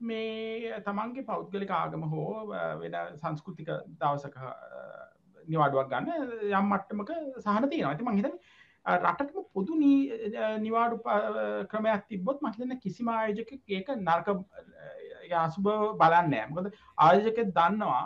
[0.00, 2.46] මේ තමන්ගේ පෞද්ගලික ආගම හෝ
[2.80, 3.70] වෙන සංස්කෘතික
[4.00, 4.36] දවසක
[5.48, 6.08] නිවාඩුවක් ගන්න
[6.52, 7.92] යම් මට්ටමක සහන තියෙනවා.
[7.92, 8.34] ඇති මහිතන
[8.86, 9.78] රටටම පොදු
[10.58, 10.96] නිවාඩු
[11.68, 14.28] ක්‍රමයක් තිබොත් මහිතන කිසිම ආයෝජක ඒක නර්ක
[15.38, 18.04] අසුභ බලන්න මොකද ආයෝජක දන්නවා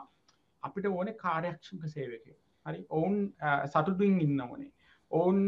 [0.63, 2.27] අපිට ඕන කාර්යක්ෂක සේවක
[2.67, 2.87] හරි?
[2.91, 3.33] ඔවුන්
[3.67, 4.71] සතුටින් ඉන්න ඕනේ.
[5.11, 5.41] ඔවුන්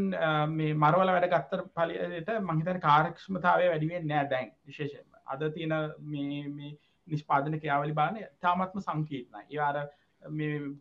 [0.53, 5.74] මේ මරවල වැඩ ගත්තර පලියට මහිතන කාරක්ෂමතාවය වැඩිුවෙන් නෑ දැන් විශේෂෙන් අද තියෙන
[6.07, 6.72] මේ
[7.09, 10.06] නිෂ්පාදන ක්‍යාවලි බාන තාමත්ම සංකීර්ණ ඒවාර මේ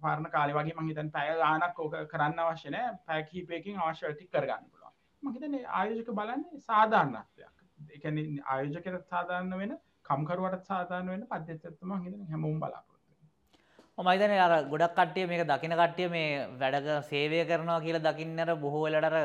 [0.02, 4.94] පාරණ කාලි වගේ මහිතන් පැය ගානක් ඕක කරන්න අවශ්‍යන පැකිහිපයකින් අවශ්‍යටි කරගන්න පුළුවන්.
[5.24, 7.54] මහිතන ආයෝජක බලන්නේ සාධාරණත්වයක්.
[7.92, 8.18] එකන
[8.48, 15.44] ආයෝජකයට සාධාරණ වෙන කම්කරුවට සාධාන වෙන පද්‍යත්තම හිද හැමෝම් බලාපොරොත්තු මයිතන අර ගොඩක් කට්ටිය මේක
[15.46, 19.16] දකින කට්ටිය මේ වැඩක සේවය කරනවා කියලා දකින්නර බොහෝලටර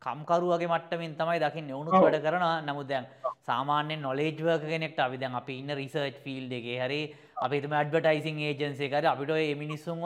[0.00, 1.70] කම්කරුවගේ මට්ටමින් තමයි දකින්න.
[1.70, 3.08] එවුණු වැඩ කරන නමුදැන්
[3.42, 7.00] සාමාන්‍යෙන් නොලේජ්වර්ක කෙනෙක්ට අපි දැන් අපි ඉන්න රිසර්ච් ෆිල් දෙගේ හරි
[7.38, 10.04] අපිතම ඇඩ්වටයිසින් ඒජන්සේකර අපිට ඒ මිනිස්සුන්ව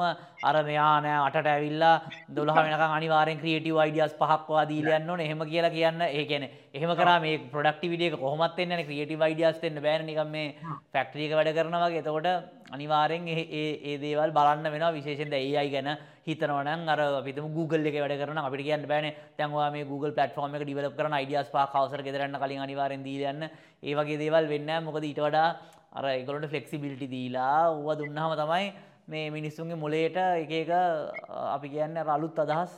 [0.49, 1.95] අර මෙයා නෑ අට ඇවිල්ලා
[2.31, 5.21] දොළහ වෙනක අනිවාරෙන් ක්‍රියටව අයිඩියස් පහක්වා දීලයන්න ඕන.
[5.21, 6.45] එහෙම කියලා කියන්න ඒ කියන
[6.77, 10.07] එහෙම කර මේ ප්‍රඩක්ටිවිඩියක කොහොමත්වෙන්න ක්‍රියටව අයිඩියස්තෙන්න්න බෑන.
[10.07, 10.55] නිකම් මේ
[10.93, 12.29] ෆැක්ට්‍රියක වැඩ කරනවගේ එතකොට
[12.71, 15.91] අනිවාරෙන් ඒ දේවල් බලන්න වෙන විශේෂෙන්ද ඒ අයි ගැන
[16.29, 19.13] හිතනවන අර පිතම Google එක වැඩ කරන අපිට කියන්න බෑන.
[19.39, 23.49] තැන්වා මේ Google පටෆෝර්ම එක ඩිවලප් කරන අයිඩියස් පා කවසර ගෙදරන්න කලින් අනිවාරෙන් දීලයන්න
[23.83, 25.49] ඒ වගේ දේවල් වෙන්න මොකද ඊට වඩා
[25.93, 28.73] අර එකොලට ෆලෙක්සිබිලිටි දීලා ඔව දුන්නහම තමයි
[29.07, 30.71] මේ මිනිස්සුන්ගේ මොලේට එක එක
[31.49, 32.75] අපි කියන්න රලුත් අදහස්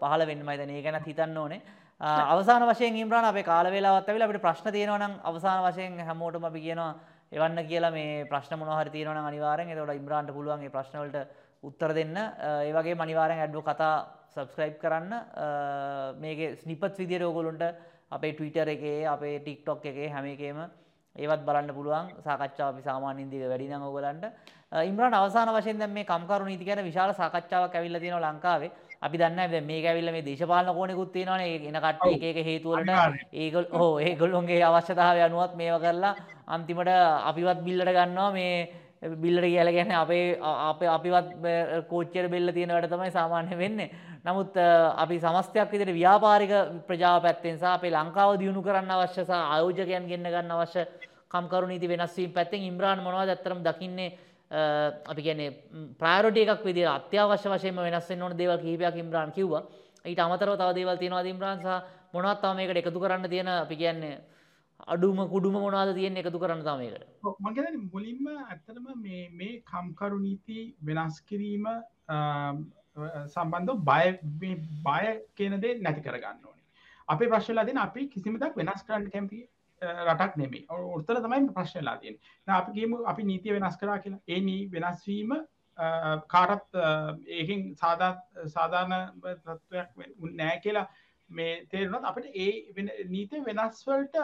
[0.00, 1.62] පහල වෙන්න මයිතන ඒ ගැන හිතන්න ඕනේ
[2.00, 6.60] අවසාන වශයෙන් ඉම්රාන අපේ කාල වේලාවත් ඇවිල්ලා අපිට ප්‍රශ්න තියෙනවා නම් අවසාන වශයෙන් හැමෝටම අපි
[6.60, 6.90] කියනවා
[7.32, 11.26] එවන්න කියලා මේ ප්‍රශ්න මොනවා හරි තියෙනවා නම් අනිවාර්යෙන් එතකොට ඉම්රාන්ට පුළුවන් මේ ප්‍රශ්න වලට
[11.62, 12.16] උත්තර දෙන්න.
[12.16, 13.94] ඒ වගේම අනිවාර්යෙන් ඇඩ්වෝ කතා
[14.28, 15.12] සබස්ක්‍රයිබ් කරන්න.
[16.18, 17.64] මේකේ ස්නිපට්ස් විදියට ඕගොල්ලන්ට
[18.10, 20.58] අපේ Twitter එකේ අපේ TikTok එකේ හැම එකේම
[21.16, 22.06] ඒවත් බලන්න පුළුවන්.
[22.24, 24.24] සාකච්ඡාව අපි සාමාන්‍යයෙන් දිග වැඩි නම් ඕගලන්ට
[24.72, 28.70] ඉම්රාන් අවසාන වශයෙන් දැන් මේ කම්කරු නීති ගැන විශාල සාකච්ඡාවක් ඇවිල්ලා තියෙනවා ලංකාවේ.
[29.02, 31.68] අපි දන්න දැන් මේක ඇවිල්ලා මේ දේශපාලන කෝණෙකුත් තියෙනවානේ.
[31.68, 32.90] එන කට්ටිය එක එක හේතු වලට
[33.34, 36.14] ඒගොල්ලෝ ඔව් ඒගොල්ලෝගේ අවශ්‍යතාවය අනුවත් මේව කරලා
[36.48, 36.88] අන්තිමට
[37.30, 38.56] අපිවත් බිල්ලට ගන්නවා මේ
[39.02, 41.28] බිල්ලට කියලා කියන්නේ අපේ අපේ අපිවත්
[41.90, 43.90] කෝච්චියට බෙල්ල තියෙන වැඩ තමයි සාමාන්‍ය වෙන්නේ.
[44.24, 46.52] නමුත් අපි සමස්තයක් විදිහට ව්‍යාපාරික
[46.86, 50.86] ප්‍රජාව පැත්තෙන් සහ අපේ ලංකාව දියුණු කරන්න අවශ්‍ය සහ ආයෝජකයන් ගෙන්න ගන්න අවශ්‍ය
[51.28, 54.10] කම්කරු නීති වෙනස් වීම පැත්තෙන් ඉම්රාන් මොනවද ඇත්තටම දකින්නේ
[55.10, 55.50] අපි කියන්නේ
[55.98, 59.62] ප්‍රයොරිටි එකක් විදිහට අත්‍යවශ්‍ය වශයෙන්ම වෙනස් වෙන්න ඕන දේවල් කිහිපයක් ඉම්රාන් කිව්වා.
[60.06, 61.82] ඊට අමතරව තව දේවල් තියෙනවාද ඉම්රාන් සහ
[62.14, 64.20] මොනවද තව මේකට එකතු කරන්න තියෙන අපි කියන්නේ
[64.86, 68.86] අඩුම කුඩුම මොනාද තියෙන එකතු කරන්න තම මේකට මගේ මුලින්ම ඇත්තටම
[69.38, 71.66] මේ කම්කරු නීති වෙනස් කිරීම
[73.34, 74.06] සම්බන්ධ බය
[74.86, 75.06] බය
[75.36, 76.64] කියනදේ නැති කරගන්න ඕනේ.
[77.08, 79.40] අපේ ප්‍රශ්ලා දෙන අපි කිසිමදක් වෙනස් කරන්න කැමති
[79.82, 80.64] රටක් නෙමේ
[80.96, 82.18] ඔත්තර තමයි ප්‍රශ්නලා තියෙන
[82.48, 84.22] අපි ගේම අපි නීතිය වෙනස් කරා කියලා.
[84.28, 85.32] ඒ නී වෙනස්වීම
[86.28, 86.74] කාටත්
[87.38, 88.12] ඒකින් සාධා
[88.56, 89.88] සාධාන තත්වයක්
[90.40, 90.86] නෑ කියලා
[91.32, 92.52] මේ තේරුණත් අපට ඒ
[93.08, 94.16] නීති වෙනස්වලට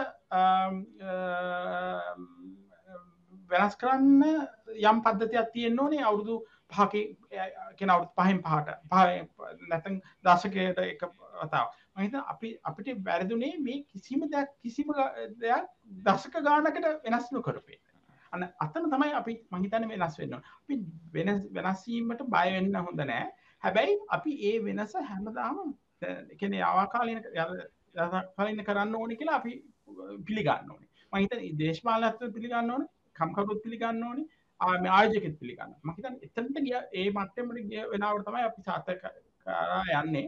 [3.50, 4.22] වෙනස් කරන්න
[4.84, 6.38] යම් පද්ධතියක් තියෙන්න්න ඕනේ අවුරුදු
[6.68, 6.94] පහක
[7.78, 8.68] කෙන අවුත් පහෙන් පහට.
[8.90, 9.00] පහ
[9.70, 11.04] නැතන් දශකයට එක
[11.42, 14.92] වතාව මහිත අපි අපිට වැරදුනේ මේ කිසිම දෙයක් කිසිම
[15.40, 15.68] දෙයක්
[16.04, 17.80] දශක ගානකට වෙනස්නු කරපේ
[18.32, 20.80] අන්න අතන තමයි අපි මහිතන වෙනස් වෙන්න අපි
[21.14, 23.28] වෙනස් වෙනස්වීමට බයවෙන්න හොඳ නෑ.
[23.62, 25.58] හැබැයි අපි ඒ වෙනස හැමදාම
[26.02, 27.22] එකන ආවාකාලන
[28.36, 29.52] කලන්න කරන්න ඕනි කියලා අපි
[30.26, 30.86] පිළිගන්න ඕනි.
[31.12, 32.84] මහිත දේශපාලත්ව පිළිගන්න ඕන
[33.16, 34.24] කම්කරුත් පිළිගන්න ඕනි
[34.60, 38.86] ආම ආයජකෙත් පිළිගන්න මහිතන් එතන්ට ගිය ඒ මට්ටමට ගිය වෙනවට තමයි අපි සාත
[39.42, 40.26] කරා යන්නේ.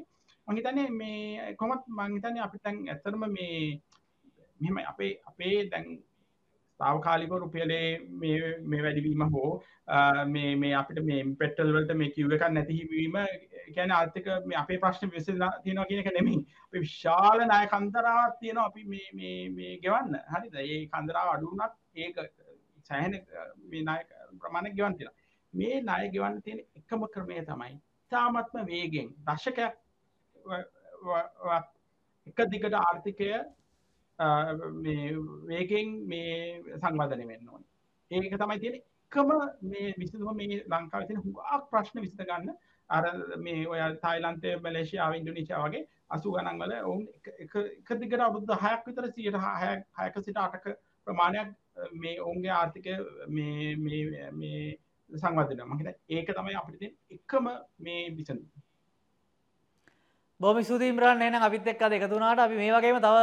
[0.48, 3.80] මහිතනේ මේ කොමත් මංහිතන අපිතැන් ඇතරම මේ
[4.60, 5.86] මෙම අපේ අපේ දැන්
[6.80, 7.86] තාවකාලික රුපියලේ
[8.20, 9.50] මේ වැඩිවීම හෝ
[10.28, 13.18] මේ අපිට මේ පෙටල්වලට මේ කිව් එකක් නැතිහිවීම
[13.76, 16.44] ගැන ආර්ථක මේ අපේ ප්‍රශ්න විසලා තියෙනවා කියන එක නෙමෙයි.
[16.64, 20.20] අපි විශාල ණය කන්දරාවක් තියෙනවා අපි මේ මේ මේ ගෙවන්න.
[20.32, 20.54] හරිද?
[20.64, 22.16] ඒ කන්දරාව අඩු වුණත් ඒක
[22.84, 23.16] සෑහෙන
[23.68, 24.00] මේ ණය
[24.38, 25.18] ප්‍රමාණයක් ගෙවන්න තියෙනවා
[25.54, 27.78] මේ ණය ගෙවන්න තියෙන එකම ක්‍රමය තමයි
[28.12, 29.58] තාමත්ම වේගෙන් දශකයක්
[32.26, 33.30] එක දිගට ආර්ථිකය
[34.78, 35.12] මේ
[35.46, 37.68] වේගෙන් මේ සංවර්ධනය වෙන්න ඕනේ.
[38.10, 39.30] ඒක තමයි තියෙන එකම
[39.64, 42.52] මේ විසඳුම මේ ලංකාවේ තියෙන හුඟක් ප්‍රශ්න විසඳ ගන්න.
[42.90, 43.04] අර
[43.38, 49.10] මේ ඔය තායිලන්තය මලේසියාව ඉන්දුනීසියා වගේ අසු ගණන් වල ඔවුන් එක දිගට අවුරුදු හයක් විතර
[49.10, 49.38] සියට
[49.98, 50.66] හයක සිට අටක
[51.06, 51.52] ප්‍රමාණයක්
[51.96, 52.96] මේ ඔවුන්ගේ ආර්ථිකය
[53.28, 54.64] මේ
[55.10, 57.48] සංවර්ධන මහිත ඒක තමයි අපිට එකම
[57.78, 58.42] මේ විසඳ
[60.40, 63.16] බොම සුදීම්රන් එන අපිත් එක්ක එකතුනාට අපි මේ වගේම තව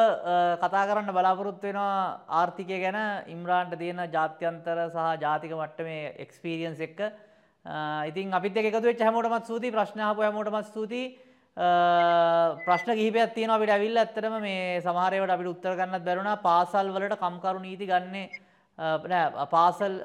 [0.62, 2.98] කතා කරන්න බලාපොරොත්තු වෙනවා ආර්ථිකය ගැන
[3.28, 7.02] ඉම්රාන්ට තියෙන ජාත්‍යන්තර සහ ජාතික මට්ටමේ එක්ස්පීරියන්ස් එක්ක.
[8.06, 9.74] ඉතින් අපිත් එකතු වෙච්ච හැමෝටමත් ස්තුතියි.
[9.74, 11.18] ප්‍රශ්න අහපු හැමෝටමත් ස්තුතියි.
[12.68, 17.18] ප්‍රශ්න කිහිපයක් තියෙනවා අපිට ඇවිල්ලා ඇත්තටම මේ සමහර ඒවාට අපිට උත්තර ගන්නත් බැරුණා පාසල් වලට
[17.18, 18.26] කම්කරු නීති ගන්නේ
[19.10, 20.02] නෑ පාසල්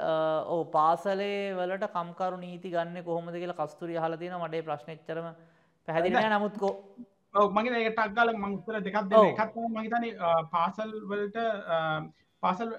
[0.49, 4.49] ඔව් පාසලේ වලට කම්කරු නීති ගන්නේ කොහොමද කියලා කස්තුරිය අහලා තියෙනවා.
[4.49, 5.35] මට ඒ ප්‍රශ්නේ එච්චරම
[5.89, 6.71] පැහැදිලි නෑ නමුත් කො
[7.35, 11.39] ඔව් මගේ ඒක ටක් ගාලා මම උත්තර දෙකක් එකක් මම හිතන්නේ පාසල් වලට
[12.43, 12.75] පාසල්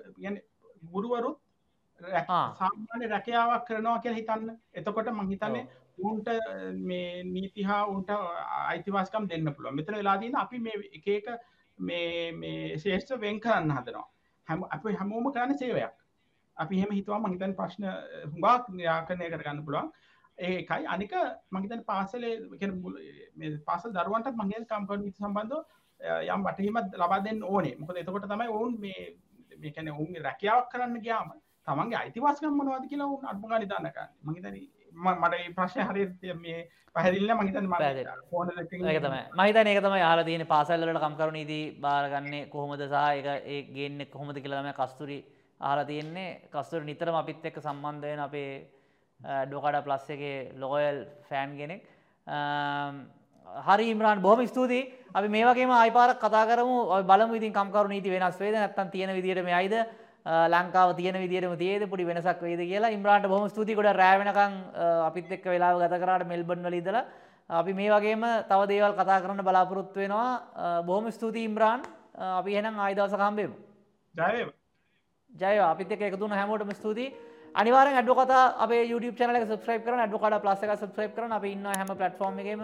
[0.85, 1.39] ගුරුවරුත්
[2.59, 4.59] සාමාන්‍ය රැකියාවක් කරනවා කියලා හිතන්න.
[4.73, 5.67] එතකොට මංහිතන්නේ
[5.99, 6.27] උන්ට
[6.81, 8.09] මේ නීතිහා උන්ට
[8.67, 10.77] අයිතිවාස්කම් දෙන්න පුළුව මෙතන වෙලාදීන අපි මේ
[11.15, 11.27] එක
[11.79, 14.07] මේ ශේෂ්ඨ වෙන් කරන්න හදනවා.
[14.47, 15.93] හැම අප හැමෝම කරන්න සේවයක්.
[16.57, 17.85] අපි හෙම හිතුවා මහිතන් ප්‍රශ්න
[18.25, 19.91] හුඟක් නිරාකරණය කරගන්න පුළුවන්
[20.37, 20.85] ඒකයි.
[20.87, 21.13] අනික
[21.51, 22.35] මහිතන් පාසලේ
[23.67, 25.63] පාසල් දරුවන්ට මගේ කම්පන සම්බන්ධ
[26.27, 27.75] යම් වටහිමත් ලබා දෙන්න ඕනේ.
[27.77, 29.15] මොකද එතකොට තමයි ඔවුන් මේ
[29.59, 31.33] මේකැන ඔවුන් රැකියාවක් කරන්න ගයාම
[31.67, 34.09] තමන්ගේ අයිතිවාස්කම් මොනවද කියලා උන් අඩුම ගානේ දාන්න ගන්න.
[34.23, 36.59] මම මට මේ ප්‍රශ්නේ හරියට මේ
[36.95, 39.21] පැහැදිලිලා හිතන්නේ මම ෆෝන් එකකින් ඒක තමයි.
[39.29, 40.51] මම හිතන්නේ ඒක තමයි අහලා තියෙන්නේ.
[40.55, 42.95] පාසල් වලට කම්කරු නීති බාරගන්නේ කොහොමද සහ
[43.47, 45.19] ඒ ගේන්නේ කොහොමද කියලා තමයි කස්තුරි
[45.61, 46.29] අහලා තියෙන්නේ.
[46.53, 48.49] කස්තුරි නිතරම අපිත් එක්ක සම්බන්ධ වෙන අපේ
[49.19, 50.97] ඩෝකඩ ප්ලස් එකේ ලෝයල්
[51.29, 51.81] ෆෑන් කෙනෙක්.
[53.67, 54.91] හරි ඉම්රාන් බොහොම ස්තුතියි.
[55.15, 57.03] අපි මේ වගේම ආයි පාරක් කතා කරමු.
[57.03, 59.75] බලමු ඉතින් කම්කරු නීති වෙනස් වේද නැත්නම් තියෙන විදිහට මෙයිද
[60.25, 62.93] ලංකාව තියන විදිරම තියද පොඩි වෙනසක් වේද කියලා.
[62.97, 64.53] ඉම්රාන්ට බොහම ස්තුති කොට රෑවෙනකං
[65.09, 67.05] අපිත් එක් වෙලා ගත කරට මෙල්බන් වල ඉදලා
[67.49, 70.81] අපි මේ වගේම තව දේවල් කතා කරන්න බලාපොරොත්තු වෙනවා.
[70.87, 71.81] බොහොම ස්තුති ඉම්රාන්.
[72.13, 73.55] අපි එනම් ආයිදවස කම්බෙමු
[74.15, 74.49] ජයව
[75.33, 77.09] ජය අපිත එකතුන හැමෝටම ස්තුතියි
[77.61, 81.43] අනිවාර ඇඩ කතා අප YouTube චනල සබස්ක්‍රයිප් කරන ඇඩ කට ප්ලස් එක සබස්ක්‍රයිප් කරන අප
[81.45, 82.63] ඉන්න හැම පලටෆෝර්ම් එකම.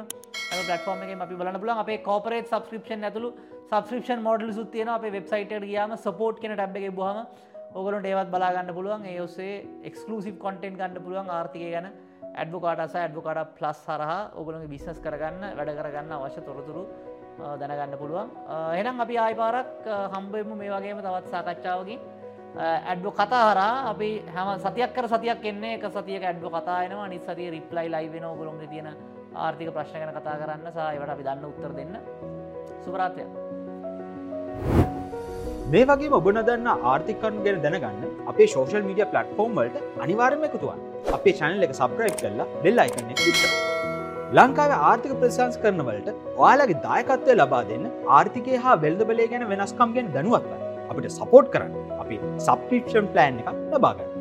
[0.51, 3.29] හැම පලටෆෝර්ම් එක අපි බලන්න පුලන් අපේ කෝපරේට සබස්ක්‍රපෂන් ඇතුළු
[3.69, 7.21] සබස්ක්‍රපෂන් මොඩල් සුත්තියන අප වෙබ්සයිට ගයාම සපෝට් කෙන ටැබ් එක බහම
[7.77, 9.05] ඔගලට ඒවත් බලාගන්න පුළුවන්.
[9.05, 11.91] ඒ ඔස්සේ එක්ස්කලසිv කොටෙන්් ගන්න පුළුවන් ආර්ථිකය ගැන.
[12.33, 16.87] ඇඩ්බකාටස ඇඩ්බකාට ප්ලස් හරහ ඔගලගේ බිස්නස් කරගන්න වැඩ කරගන්න අවශ්‍ය තොරතුරු
[17.61, 18.33] දැනගන්න පුළුවන්.
[18.81, 22.01] එනම් අපි ආයිපාරක් හම්බෙමු මේ වගේම තවත් සාකච්ඡාවකින්.
[22.57, 27.49] ඇඩ්ඩු කතා හරා අපි හැම සතියක් කර සතියක් එන්නේ එක සතියක ඇඩ්ඩු කතායනවා නිත් සතිය
[27.51, 28.89] රිප්ලයි ලයිවෙන ගුරුන්ග තියෙන
[29.35, 30.67] ආර්ථික ප්‍රශ්න ගැන කතා කරන්න.
[30.69, 31.95] සහයවට අපි දන්න උත්තර දෙන්න.
[32.83, 33.23] සුපරාත්ය
[35.67, 40.79] මේ වගේ ඔබ නොදන්න ආර්ථිකරනු ගැන දැනගන්න අපේ ශෝෂල් මීඩිය පලට්ෆෝර්ම් වලට අනිවාර්ම එකතුවන්
[41.13, 43.11] අපේ චැනල එක සබ්‍රයි් කරලා බෙල් අයිකන්න
[44.37, 47.85] ලංකාව ආර්ථික ප්‍රසංස් කරනවලට ඔයාලගේ දායකත්වය ලබා දෙන්න
[48.17, 50.58] ආර්ථිකය හා වෙල්ද බලය ගැන වෙනස්කම් ගැන දැනුවත්ව
[50.89, 51.75] අපිට සපෝට් කරන්න.
[52.01, 54.18] අපි සබ්පිප්ෂන් ප්ලෑන් එක ලබාගන්න